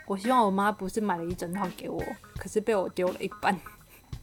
[0.05, 2.01] 我希望我妈不是买了一整套给我，
[2.37, 3.59] 可是被我丢了一半，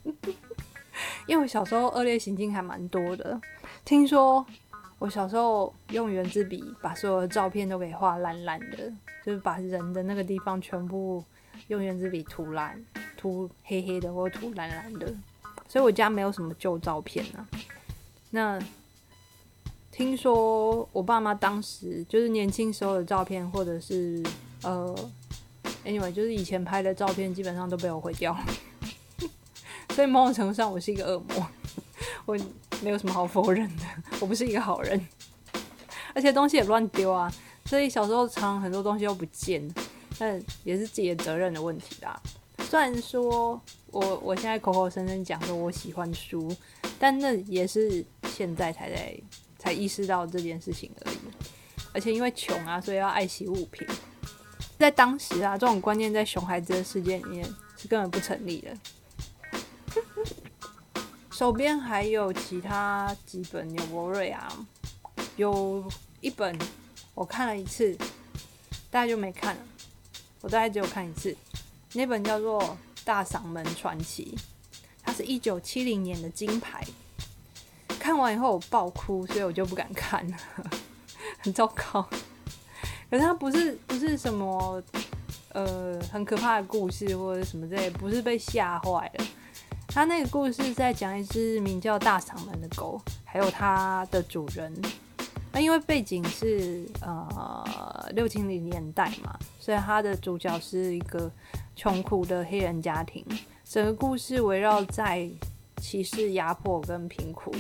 [1.26, 3.38] 因为我小时候恶劣行径还蛮多的。
[3.84, 4.46] 听说
[5.00, 8.90] 我小时候用圆珠笔把所有的照片都给画烂烂的，
[9.24, 11.24] 就是把人的那个地方全部
[11.68, 12.83] 用圆珠笔涂烂。
[13.16, 15.06] 涂黑黑的或涂蓝蓝的，
[15.68, 17.46] 所以我家没有什么旧照片啊。
[18.30, 18.59] 那
[19.92, 24.24] 听说我爸妈当时就是年轻时候的照片，或者是
[24.62, 24.96] 呃
[25.85, 28.46] ，anyway，就是以前拍的照片，基本上都被我毁掉了。
[29.94, 31.46] 所以某种程度上，我是一个恶魔，
[32.24, 32.38] 我
[32.83, 33.85] 没有什么好否认的，
[34.18, 35.06] 我不是一个好人，
[36.16, 37.30] 而且东西也乱丢啊。
[37.70, 39.72] 所以小时候常很多东西都不见，
[40.18, 42.20] 但也是自己的责任的问题啦。
[42.64, 46.52] 虽然说我我现在口口声声讲说我喜欢书，
[46.98, 49.16] 但那也是现在才在
[49.56, 51.18] 才意识到这件事情而已。
[51.92, 53.87] 而且因为穷啊，所以要爱惜物品。
[54.76, 58.76] 在当时啊，这种观念在熊孩子的世界里面是根本不成立的。
[61.30, 64.48] 手边还有其他几本纽伯瑞啊，
[65.37, 65.88] 有
[66.20, 66.59] 一本
[67.14, 67.96] 我看了一次，
[68.90, 69.60] 大概就没看了。
[70.40, 71.36] 我大概只有看一次。
[71.92, 72.62] 那本叫做
[73.04, 74.34] 《大嗓门传奇》，
[75.02, 76.82] 它是一九七零年的金牌。
[77.98, 80.36] 看完以后我爆哭，所以我就不敢看了，
[81.40, 82.08] 很糟糕。
[83.10, 84.82] 可是它不是不是什么
[85.52, 89.26] 呃很可怕的故事或者什么之类，不是被吓坏了。
[89.88, 94.72] 它那个故事在讲一只名叫大嗓门的狗，还有它的主人。
[95.52, 101.30] 那因为背景是呃六七零年代嘛，所以它的主角是一个
[101.74, 103.24] 穷苦的黑人家庭。
[103.64, 105.28] 整个故事围绕在
[105.76, 107.54] 歧视、压迫跟贫苦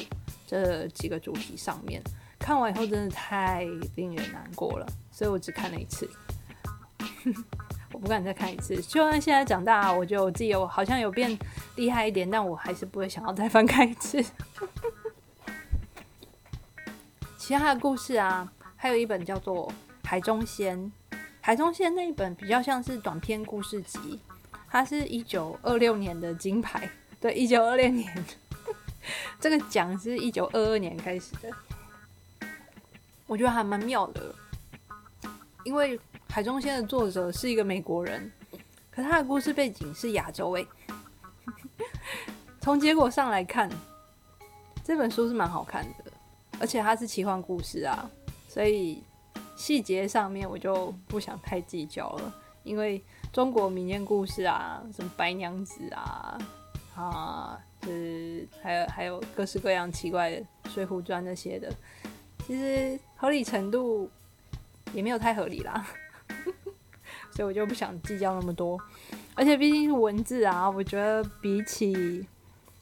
[0.46, 2.02] 这几个主题上面。
[2.38, 3.64] 看完以后真的太
[3.96, 6.08] 令人难过了，所以我只看了一次，
[7.92, 8.74] 我不敢再看一次。
[8.82, 11.38] 就算现在长大，我觉得我自己有好像有变
[11.76, 14.24] 厉害一点，但我还是不会想要再翻开一次。
[17.50, 19.66] 其他的故事啊，还有一本叫做
[20.04, 20.78] 《海中仙》。
[21.40, 24.20] 海中仙那一本比较像是短篇故事集，
[24.68, 26.88] 它是一九二六年的金牌。
[27.20, 28.24] 对，一九二六年，
[29.40, 32.48] 这个奖是一九二二年开始的。
[33.26, 34.32] 我觉得还蛮妙的，
[35.64, 38.30] 因为《海中仙》的作者是一个美国人，
[38.92, 40.64] 可他的故事背景是亚洲诶。
[42.62, 43.68] 从结果上来看，
[44.84, 46.09] 这本书是蛮好看的。
[46.60, 48.08] 而且它是奇幻故事啊，
[48.46, 49.02] 所以
[49.56, 52.34] 细节上面我就不想太计较了。
[52.62, 56.38] 因为中国民间故事啊，什么白娘子啊，
[56.94, 60.36] 啊，就是还有还有各式各样奇怪的
[60.68, 61.72] 《水浒传》那些的，
[62.46, 64.10] 其实合理程度
[64.92, 65.86] 也没有太合理啦，
[67.32, 68.78] 所以我就不想计较那么多。
[69.34, 72.26] 而且毕竟是文字啊，我觉得比起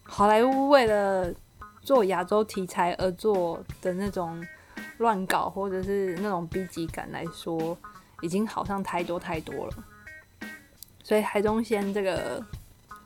[0.03, 1.33] 好莱坞为了
[1.89, 4.47] 做亚洲题材而做的那种
[4.99, 7.79] 乱搞，或者是那种逼急感来说，
[8.21, 9.85] 已经好像太多太多了。
[11.03, 12.45] 所以海中仙这个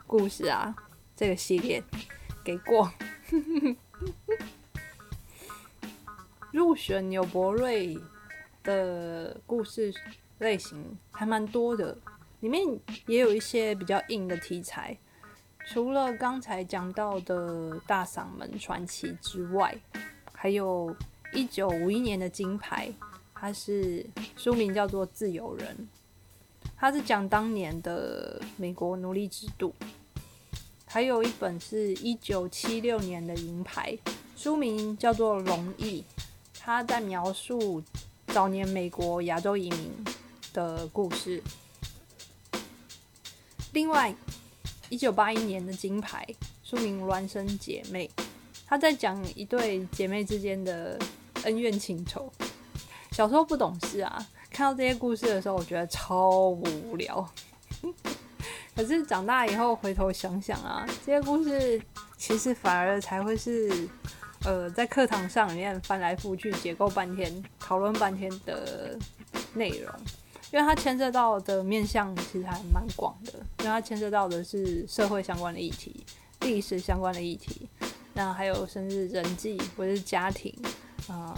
[0.04, 0.74] 故事啊，
[1.14, 1.80] 这个系列
[2.42, 2.90] 给过。
[6.50, 7.96] 入选纽博瑞
[8.64, 9.94] 的故事
[10.40, 11.96] 类型还蛮多的，
[12.40, 12.60] 里面
[13.06, 14.98] 也有一些比较硬的题材。
[15.72, 19.74] 除了刚才讲到的大嗓门传奇之外，
[20.30, 20.94] 还有
[21.32, 22.92] 一九五一年的金牌，
[23.32, 24.04] 它是
[24.36, 25.88] 书名叫做《自由人》，
[26.76, 29.74] 它是讲当年的美国奴隶制度。
[30.84, 33.96] 还有一本是一九七六年的银牌，
[34.36, 36.04] 书名叫做《龙翼》，
[36.60, 37.82] 它在描述
[38.26, 39.90] 早年美国亚洲移民
[40.52, 41.42] 的故事。
[43.72, 44.14] 另外。
[44.92, 46.22] 一九八一年的金牌，
[46.62, 48.06] 书名《孪生姐妹》，
[48.66, 50.98] 他在讲一对姐妹之间的
[51.44, 52.30] 恩怨情仇。
[53.10, 57.26] 小时候不懂事啊，看到这些故事的时候，我觉得超无聊。
[58.76, 61.80] 可是长大以后回头想想啊，这些故事
[62.18, 63.88] 其实反而才会是，
[64.44, 68.98] 呃，在课堂上里面翻来覆去、解构半天、讨论半天的
[69.54, 69.90] 内容。
[70.52, 76.04] 因为它牵涉到的面向其实还蛮广的，因为它牵涉到的是社会相关的议题、
[76.42, 77.66] 历史相关的议题，
[78.12, 80.54] 那还有甚至人际或者是家庭
[81.08, 81.34] 啊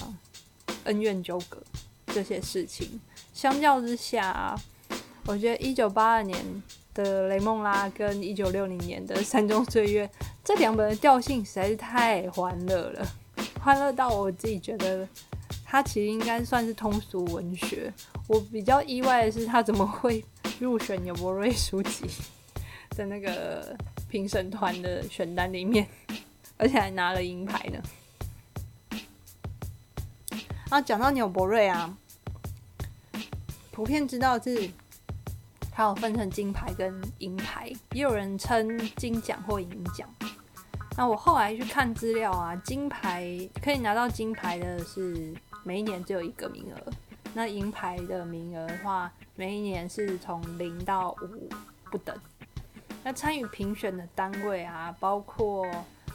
[0.85, 1.63] 恩怨纠葛
[2.09, 3.01] 这些事情。
[3.33, 4.59] 相较之下，
[5.27, 10.05] 我觉得一九八二年的《雷梦拉》跟一九六零年的《山中岁月》
[10.43, 13.07] 这两本的调性实在是太欢乐了，
[13.63, 15.09] 欢乐到我自己觉得。
[15.75, 17.93] 它其实应该算是通俗文学。
[18.29, 20.25] 我比较意外的是，它怎么会
[20.61, 22.09] 入选纽伯瑞书籍
[22.91, 23.77] 的那个
[24.09, 25.85] 评审团的选单里面，
[26.57, 27.83] 而且还拿了银牌呢？
[30.69, 31.99] 啊，讲到纽伯瑞啊，
[33.73, 34.71] 普遍知道是
[35.73, 40.09] 它有分成金牌跟银牌，也有人称金奖或银奖。
[40.97, 45.35] 那我后来去看资料啊，金牌可以拿到金牌的是。
[45.67, 46.93] 每一年只有一个名额，
[47.33, 51.49] 那银牌的名额的话，每一年是从零到五
[51.91, 52.15] 不等。
[53.03, 55.67] 那参与评选的单位啊，包括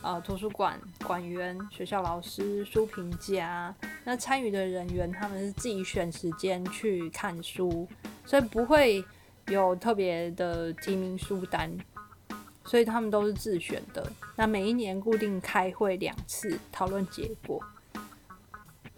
[0.04, 3.74] 呃图书馆馆员、学校老师、书评家。
[4.04, 7.88] 那参与的人员他们是自己选时间去看书，
[8.28, 9.04] 所以不会
[9.48, 11.76] 有特别的提名书单，
[12.70, 14.12] 所以他们都是自选的。
[14.36, 17.60] 那每一年固定开会两次，讨论结果。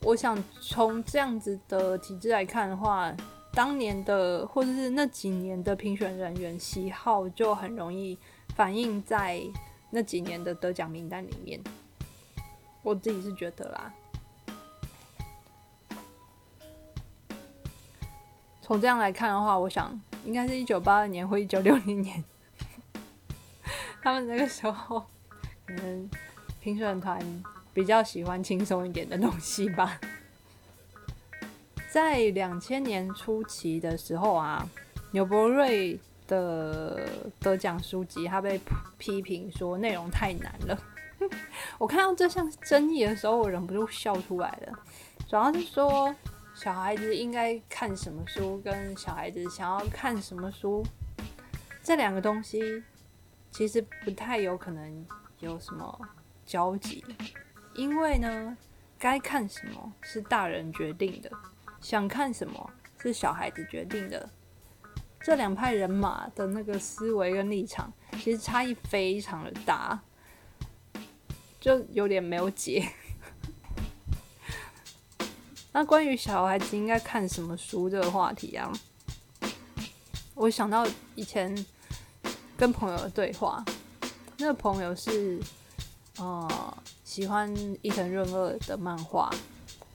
[0.01, 3.15] 我想从这样子的体制来看的话，
[3.53, 8.19] 当年的或者是那几年的评选人员喜好就很容易
[8.57, 9.41] 反映在
[9.89, 11.57] 那几年的得奖名单里面。
[12.83, 13.93] 我自己是觉得啦，
[18.61, 22.21] 从这样来看的话，我想应该是一九八二年或一九六零年
[24.01, 25.05] 他们那个时候
[25.65, 26.09] 可能
[26.59, 27.19] 评审团
[27.73, 29.99] 比较喜欢轻松一点的东西吧。
[31.89, 34.67] 在两千年初期的时候啊，
[35.11, 37.07] 纽伯瑞的
[37.39, 38.59] 得奖书籍，他被
[38.97, 40.79] 批评说内容太难了。
[41.77, 44.79] 我看到这项争议的时候，我忍不住笑出来了。
[45.27, 46.15] 主要是说，
[46.55, 50.83] 小孩子应该看什么书，跟小孩子想要看什么书，
[51.83, 52.81] 这两个东西
[53.51, 55.05] 其实不太有可能
[55.39, 55.99] 有什么
[56.45, 57.03] 交集，
[57.75, 58.57] 因为呢，
[58.97, 61.29] 该看什么是大人决定的。
[61.81, 64.29] 想看什么是小孩子决定的，
[65.19, 69.99] 这两派人马的那个思维跟立场其实差异非常的大，
[71.59, 72.87] 就有点没有解。
[75.73, 78.71] 那关于小孩子应该看什么书这个话题啊，
[80.35, 80.85] 我想到
[81.15, 81.65] 以前
[82.61, 83.65] 跟朋友的对话，
[84.37, 85.41] 那个朋友是
[86.19, 87.51] 呃喜欢
[87.81, 89.31] 伊藤润二的漫画，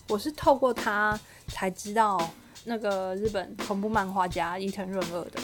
[0.08, 1.16] 我是透过他。
[1.48, 2.20] 才知道
[2.64, 5.40] 那个日本恐怖漫画家伊藤润二的。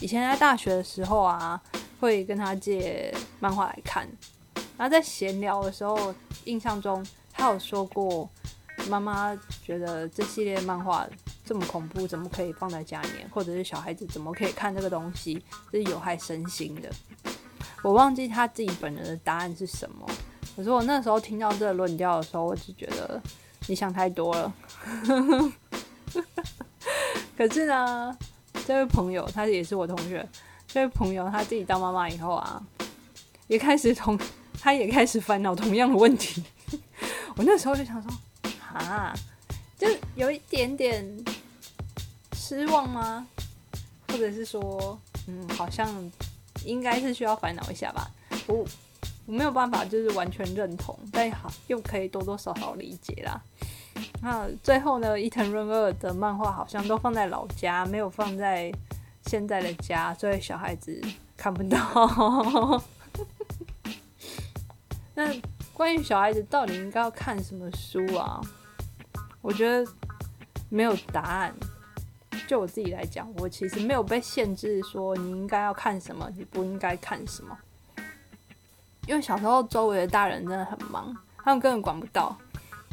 [0.00, 1.60] 以前在大学的时候啊，
[2.00, 4.08] 会跟他借漫画来看。
[4.78, 6.12] 然后在闲聊的时候，
[6.46, 8.28] 印象中他有说过，
[8.88, 11.06] 妈妈觉得这系列漫画
[11.46, 13.26] 这么恐怖，怎么可以放在家里面？
[13.30, 15.42] 或者是小孩子怎么可以看这个东西？
[15.72, 16.90] 这是有害身心的。
[17.82, 20.06] 我忘记他自己本人的答案是什么。
[20.54, 23.22] 可是我那时候听到这个论调的时候，我就觉得。
[23.68, 24.54] 你想太多了，
[27.36, 28.16] 可是呢，
[28.64, 30.24] 这位朋友他也是我同学，
[30.68, 32.62] 这位朋友他自己当妈妈以后啊，
[33.48, 34.16] 也开始同，
[34.60, 36.44] 他也开始烦恼同样的问题。
[37.34, 38.08] 我那时候就想说，
[38.72, 39.12] 啊，
[39.76, 41.04] 就有一点点
[42.48, 43.26] 失望吗？
[44.06, 45.88] 或者是说，嗯，好像
[46.64, 48.08] 应该是需要烦恼一下吧。
[48.46, 48.64] 我
[49.26, 53.42] 我没有办法，就是完全认同，但好又可以多多少少理解啦。
[54.22, 58.72] 那最后呢，伊藤润二的漫画好像都放在老家，没有放在
[59.24, 61.02] 现在的家，所以小孩子
[61.36, 62.80] 看不到。
[65.16, 65.34] 那
[65.74, 68.40] 关于小孩子到底应该要看什么书啊？
[69.42, 69.84] 我觉得
[70.68, 71.52] 没有答案。
[72.46, 77.56] 就我自己来讲，我其实没有被限制说你应该要看什么，你不应该看什么。
[79.06, 82.36] 因为小时候周围的大人真的很忙，他们根本管不到。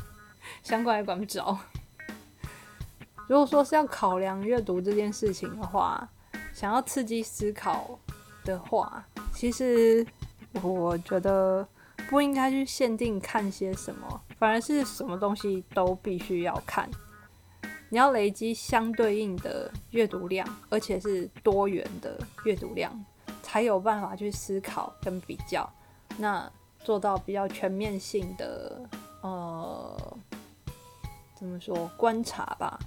[0.61, 1.57] 想管也管不着。
[3.27, 6.07] 如果说是要考量阅读这件事情的话，
[6.53, 7.97] 想要刺激思考
[8.43, 10.05] 的话，其实
[10.61, 11.67] 我觉得
[12.09, 16.89] 不应该去限定看些什么，反而是什么东西都必须要看。
[17.93, 22.91] 你要累积相对应的阅读量，而且是多元的阅读量，
[23.43, 25.71] 才有办法去思考跟比较，
[26.17, 26.51] 那
[26.83, 28.81] 做到比较全面性的
[29.21, 30.17] 呃。
[31.35, 31.87] 怎么说？
[31.95, 32.79] 观察吧，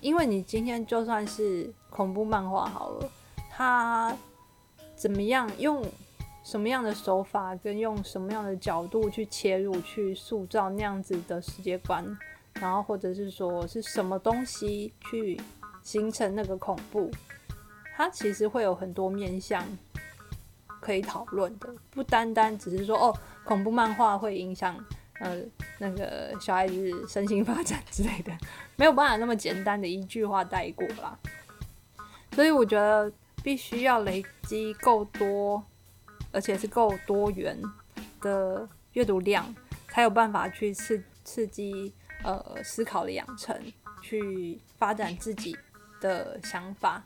[0.00, 3.10] 因为你今天就算是恐怖漫画好了，
[3.50, 4.16] 它
[4.94, 5.84] 怎么样用
[6.44, 12.16] 什么样的手法，跟用什么样的角度去切入，去塑造那样子的世界观，
[12.54, 15.40] 然后或者是说是什么东西去
[15.82, 17.10] 形成那个恐怖，
[17.96, 19.64] 它其实会有很多面向
[20.80, 24.76] 可以讨论的，不单单只是说哦，恐怖漫画会影响。
[25.20, 25.40] 呃，
[25.78, 28.36] 那个小孩子身心发展之类的，
[28.74, 31.16] 没有办法那么简单的一句话带过啦。
[32.32, 35.62] 所以我觉得必须要累积够多，
[36.32, 37.56] 而且是够多元
[38.20, 39.54] 的阅读量，
[39.86, 41.92] 才有办法去刺刺激
[42.24, 43.56] 呃思考的养成，
[44.02, 45.56] 去发展自己
[46.00, 47.02] 的想法。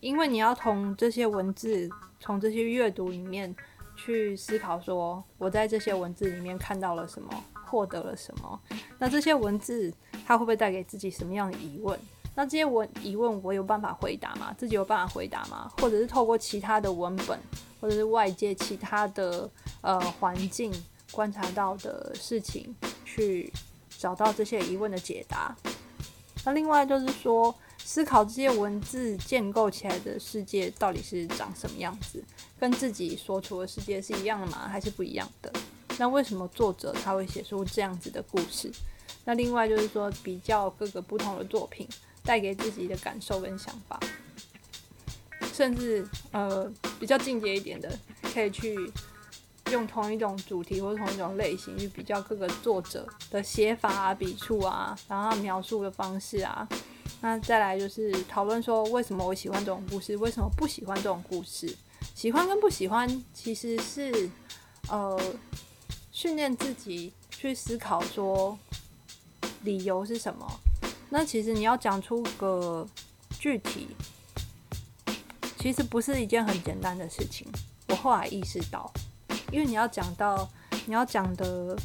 [0.00, 1.88] 因为你要从这些文字，
[2.20, 3.54] 从这些阅读里面
[3.96, 7.44] 去思考，说我在这些文字里面看到了什么。
[7.72, 8.60] 获得了什么？
[8.98, 9.90] 那这些文字
[10.26, 11.98] 它会不会带给自己什么样的疑问？
[12.34, 14.54] 那这些文疑问我有办法回答吗？
[14.58, 15.72] 自己有办法回答吗？
[15.78, 17.38] 或者是透过其他的文本，
[17.80, 19.50] 或者是外界其他的
[19.80, 20.70] 呃环境
[21.12, 23.50] 观察到的事情，去
[24.02, 25.56] 找到这些疑问的解答？
[26.44, 32.20] 那另外就是说，思考这些文字建构起来的世界到底是长什么样子，
[32.58, 34.66] 跟自己所处的世界是一样的吗？
[34.68, 35.52] 还是不一样的？
[35.98, 38.72] 那为什么作者他会写出这样子的故事？
[39.24, 41.88] 那另外就是说，比较各个不同的作品
[42.24, 44.00] 带给自己的感受跟想法，
[45.52, 47.96] 甚至呃比较进阶一点的，
[48.34, 48.76] 可以去
[49.72, 56.68] 用同一种主题或者同一种类型去比较各个作者的写法啊、笔触啊，然后描述的方式啊。
[57.20, 61.74] 那再来就是讨论说，为什么我喜欢这种故事，为什么不喜欢这种故事？
[62.14, 64.30] 喜欢跟不喜欢其实是
[64.88, 65.18] 呃
[66.10, 68.58] 训练自己去思考说
[69.62, 70.46] 理由是什么。
[71.08, 72.86] 那其实你要讲出个
[73.38, 73.88] 具体，
[75.58, 77.46] 其实不是一件很简单的事情。
[77.88, 78.92] 我后来意识到，
[79.52, 80.48] 因为你要讲到
[80.86, 81.76] 你要讲的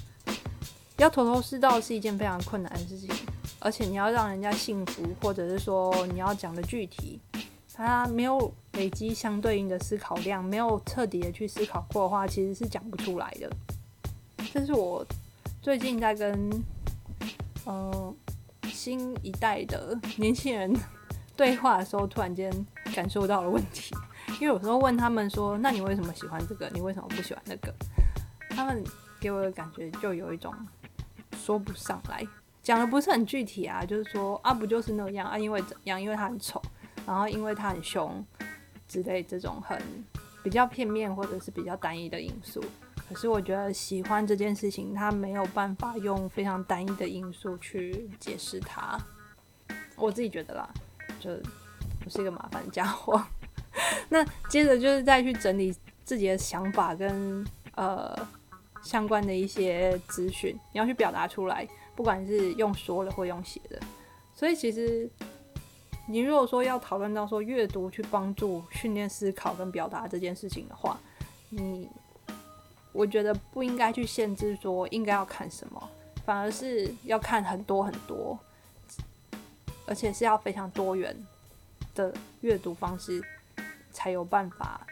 [0.98, 3.14] 要头头是道是一件非常困难的事情，
[3.60, 7.20] 而且你要让人家信服，或者是说你要讲的具体，
[7.74, 13.52] 他没有累积相对应的思考量，没有彻底的去思考过的话，其实是讲不出来的。
[14.52, 15.06] 这是我
[15.62, 16.50] 最近在跟
[17.66, 18.16] 嗯。
[18.70, 20.72] 新一代的年轻人
[21.36, 22.54] 对话的时候，突然间
[22.94, 23.94] 感受到了问题。
[24.40, 26.70] 因为有时候问他们说：“那你为什么喜欢这个？
[26.74, 27.74] 你为什么不喜欢那个？”
[28.50, 28.84] 他们
[29.20, 30.54] 给我的感觉就有一种
[31.36, 32.26] 说不上来，
[32.62, 33.84] 讲的不是很具体啊。
[33.84, 35.38] 就是说啊，不就是那样啊？
[35.38, 36.02] 因为怎样？
[36.02, 36.62] 因为他很丑，
[37.06, 38.24] 然后因为他很凶
[38.88, 39.82] 之类这种很
[40.44, 42.64] 比较片面或者是比较单一的因素。
[43.10, 49.00] 可是我觉得喜欢这件事情，他没有办法用非常单一的因素去解释它。
[49.96, 50.70] 我自己觉得啦，
[51.20, 51.32] 就
[52.06, 53.20] 我是一个麻烦家伙。
[54.10, 58.18] 那接着就是再去整理自己的想法跟呃
[58.84, 63.80] 相关的一些资讯，你要去表达出来，不管是用说的或用写的。
[64.34, 65.10] 所以其实
[66.08, 71.00] 你如果说要讨论到说阅读去帮助训练思考跟表达这件事情的话，
[71.50, 71.88] 你。
[72.94, 75.90] 我觉得不应该去限制说应该要看什么，
[76.26, 78.40] 反而是要看很多很多，
[79.86, 81.16] 而且是要非常多元
[81.94, 82.12] 的
[82.42, 83.22] 阅读方式，
[83.98, 84.86] 才有办法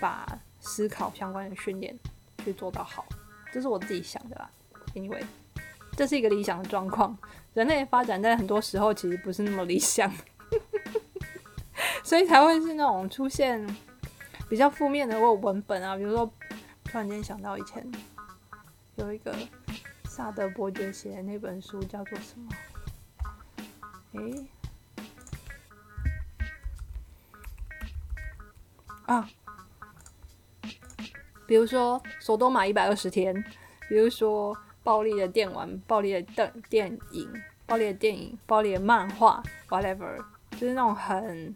[0.00, 0.26] 把
[0.58, 1.94] 思考相关的训练
[2.42, 3.04] 去做到好。
[3.52, 4.50] 这是我自己想的啦。
[4.94, 5.22] Anyway，
[5.92, 7.14] 这是一个理想的状况。
[7.52, 10.10] 人类发展在很多时候其实不是那么理想，
[12.02, 13.62] 所以才会是那种出现
[14.48, 16.32] 比较负面的或文本啊，比如说。
[16.88, 17.84] 突然间想到以前
[18.94, 19.36] 有一个
[20.04, 22.48] 萨德伯爵写的那本书叫做什么？
[24.12, 24.46] 诶，
[29.06, 29.28] 啊，
[31.46, 33.34] 比如说《索多玛一百二十天》，
[33.88, 37.32] 比如说暴力的电玩、暴力的电电影、
[37.66, 40.16] 暴力的电影、暴力的漫画，whatever，
[40.52, 41.54] 就是那种很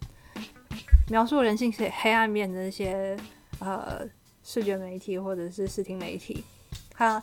[1.08, 3.16] 描述人性黑黑暗面的那些
[3.58, 4.08] 呃。
[4.42, 6.42] 视觉媒体或者是视听媒体，
[6.90, 7.22] 它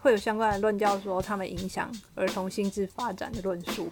[0.00, 3.90] 会有相关的论调，说他们影响儿童心智发展的论述。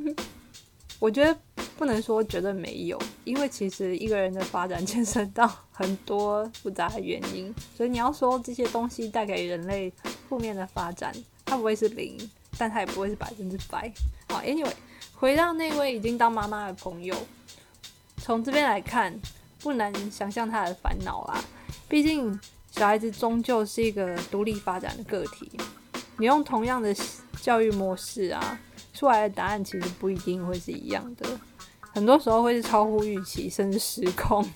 [0.98, 1.38] 我觉得
[1.80, 9.90] 不能说绝对没有，因为其实一个人的发展 牵涉到很多复杂的原因，所以你要说这些东西带给人类
[10.28, 11.10] 负面的发展，
[11.46, 12.18] 它不会是零，
[12.58, 13.90] 但它也不会是百分之百。
[14.28, 14.74] 好，Anyway，
[15.14, 17.16] 回到那位已经当妈妈的朋友，
[18.18, 19.18] 从这边来看。
[19.62, 21.44] 不难想象他的烦恼啦，
[21.86, 25.52] 毕竟小孩子终究是一个独立发展的个体。
[26.16, 26.96] 你用同样的
[27.42, 28.58] 教育模式啊，
[28.94, 31.38] 出来的答案其实不一定会是一样的，
[32.00, 34.42] 很多时候会是超乎预期，甚至失控。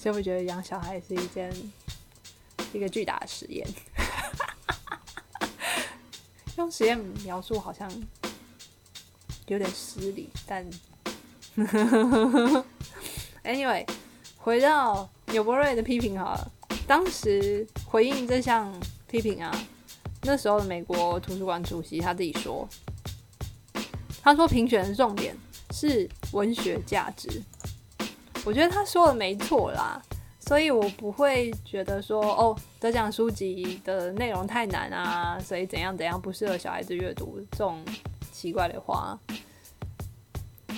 [0.00, 1.52] 所以我觉得养小孩是一件
[2.72, 3.68] 一个巨大的实验。
[6.56, 7.86] 用实验描述好像
[9.48, 10.66] 有点失礼，但。
[13.44, 13.86] Anyway，
[14.38, 16.50] 回到纽伯瑞的批评好了。
[16.86, 18.72] 当时回应这项
[19.06, 19.54] 批评啊，
[20.22, 22.66] 那时候的美国图书馆主席他自己说
[24.28, 25.34] ：“他说评选的重点
[25.70, 27.42] 是文学价值。”
[28.44, 30.00] 我觉得他说的没错啦，
[30.38, 37.84] 所以我不会觉得说哦，得奖书籍的内容太难啊，所以怎样怎样不适合小孩子阅读这种
[38.32, 39.18] 奇怪的话。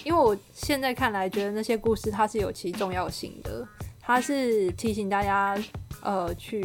[0.05, 3.67] 因为我现在看来，觉得那些故事它是有其重要性的，
[4.01, 5.57] 它是提醒大家，
[6.03, 6.65] 呃，去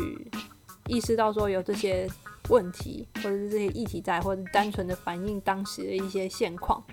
[0.88, 2.10] 意识到说有这些
[2.50, 6.84] 问题，或者是这些议题在，或者单纯的反映当时的一些现况。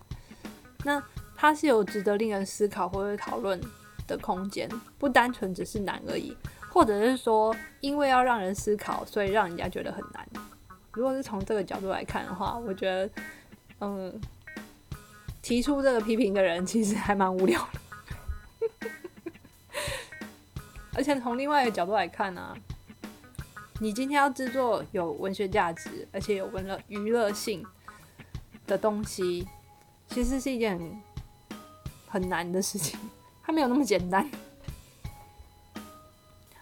[0.85, 1.03] 那
[1.37, 3.61] 它是有值得令人思考或者讨论
[4.07, 6.37] 的空间，不单纯只是难而已，
[6.71, 10.29] 或者是说因为要让人思考，所以让人家觉得很难。
[10.93, 13.11] 如果是从这个角度来看的话，我觉得，
[13.81, 14.21] 嗯。
[15.43, 17.81] 提出这个批评的人其实还蛮无聊的，
[20.95, 22.57] 而且从另外一个角度来看呢，
[23.83, 27.67] 你今天要制作有文学价值而且有文乐娱乐性
[28.65, 29.45] 的东西，
[30.07, 30.81] 其实是一件
[32.07, 32.97] 很难的事情，
[33.43, 34.31] 它没有那么简单。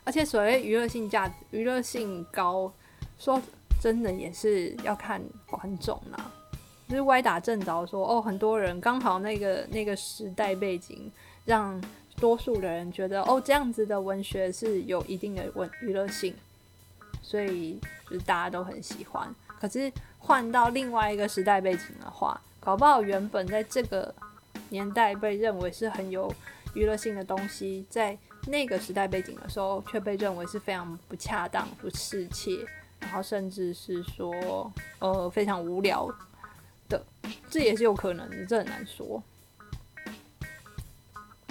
[0.03, 2.73] 而且所谓娱乐性价值、娱乐性高，
[3.19, 3.39] 说
[3.79, 6.33] 真的也是要看观众啦。
[6.89, 11.13] 就是歪打正着说哦，很多人刚好那个那个时代背景
[11.45, 11.79] 让
[12.17, 16.35] 多数的人觉得哦，这样子的文学是有一定的文娱乐性，
[17.31, 17.79] 所以
[18.09, 19.33] 就是大家都很喜欢。
[19.61, 24.13] 可是换到另外一个时代背景的话，搞不好原本在这个
[24.71, 26.33] 年代被认为是很有
[26.75, 28.19] 娱乐性的东西，在
[28.49, 32.67] 那个时代背景的时候，却被认为是非常不恰当、不适切，
[32.99, 36.13] 然后甚至是说呃非常无聊
[36.89, 37.01] 的，
[37.49, 39.23] 这也是有可能的，这很难说。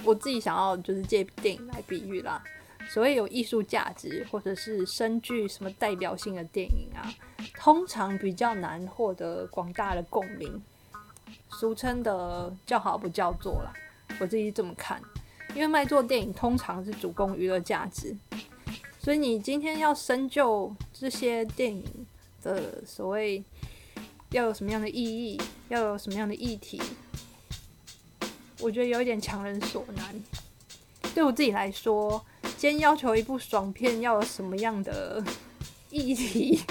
[0.03, 2.43] 我自己想要就是借电影来比喻啦，
[2.91, 7.05] 所谓有艺术价值或者是深具什么代表性的电影啊，
[7.53, 10.59] 通常比较难获得广大的共鸣，
[11.51, 13.71] 俗称的叫好不叫座啦。
[14.19, 14.99] 我自己这么看，
[15.53, 18.17] 因为卖座电影通常是主攻娱乐价值，
[18.97, 21.85] 所以你今天要深究这些电影
[22.41, 23.43] 的所谓
[24.31, 26.81] 要有什么样的意义，要有什么样的议题。
[28.59, 30.23] 我觉得有一点强人所难。
[31.13, 32.23] 对我自己来说，
[32.60, 35.24] 先要求一部爽片要有什么样的
[35.89, 36.62] 议题，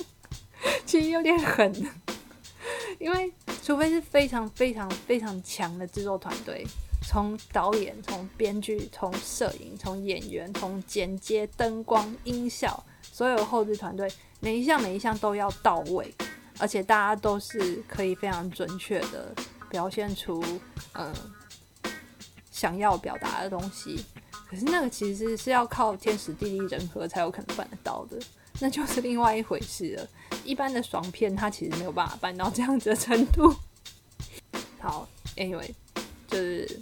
[0.84, 1.72] 其实有点狠。
[2.98, 3.32] 因为
[3.64, 6.66] 除非是非常非常非常强的制作团队，
[7.08, 14.06] 从导演、从编剧、从摄影、从演员、从剪接、灯光、音效，所有后置团队
[14.40, 16.14] 每一项每一项都要到位，
[16.58, 19.34] 而且大家都是可以非常准确的。
[19.70, 20.44] 表现出
[20.92, 21.12] 嗯
[22.50, 24.04] 想要表达的东西，
[24.48, 28.18] 可是那个其实是要靠天时地利人和才有可能办得到的，
[28.60, 30.08] 那就是另外一回事了。
[30.44, 33.54] 一般的爽片它其实没有办法办到这样子的程度。
[34.78, 35.70] 好，Anyway，
[36.28, 36.80] 就是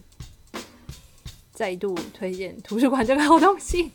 [1.53, 3.93] 再度推荐图书馆这个好东西，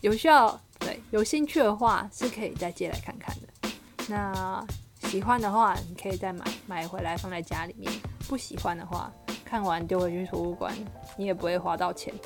[0.00, 3.70] 有需要对有兴趣的话是可以再借来看看的。
[4.08, 4.64] 那。
[5.10, 7.92] 喜欢的话，你可以再买买回来放在家里面；
[8.26, 9.12] 不喜欢的话，
[9.54, 10.74] 看完丢回去图书馆，
[11.16, 12.12] 你也不会花到钱。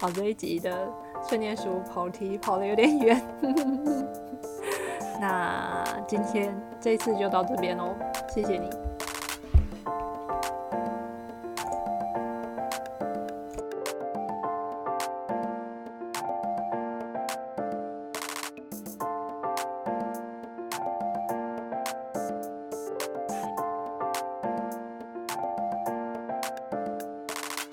[0.00, 0.88] 好，这一集的
[1.28, 3.22] 春年鼠跑题跑的有点远，
[5.20, 7.94] 那今天这次就到这边喽，
[8.26, 8.70] 谢谢你。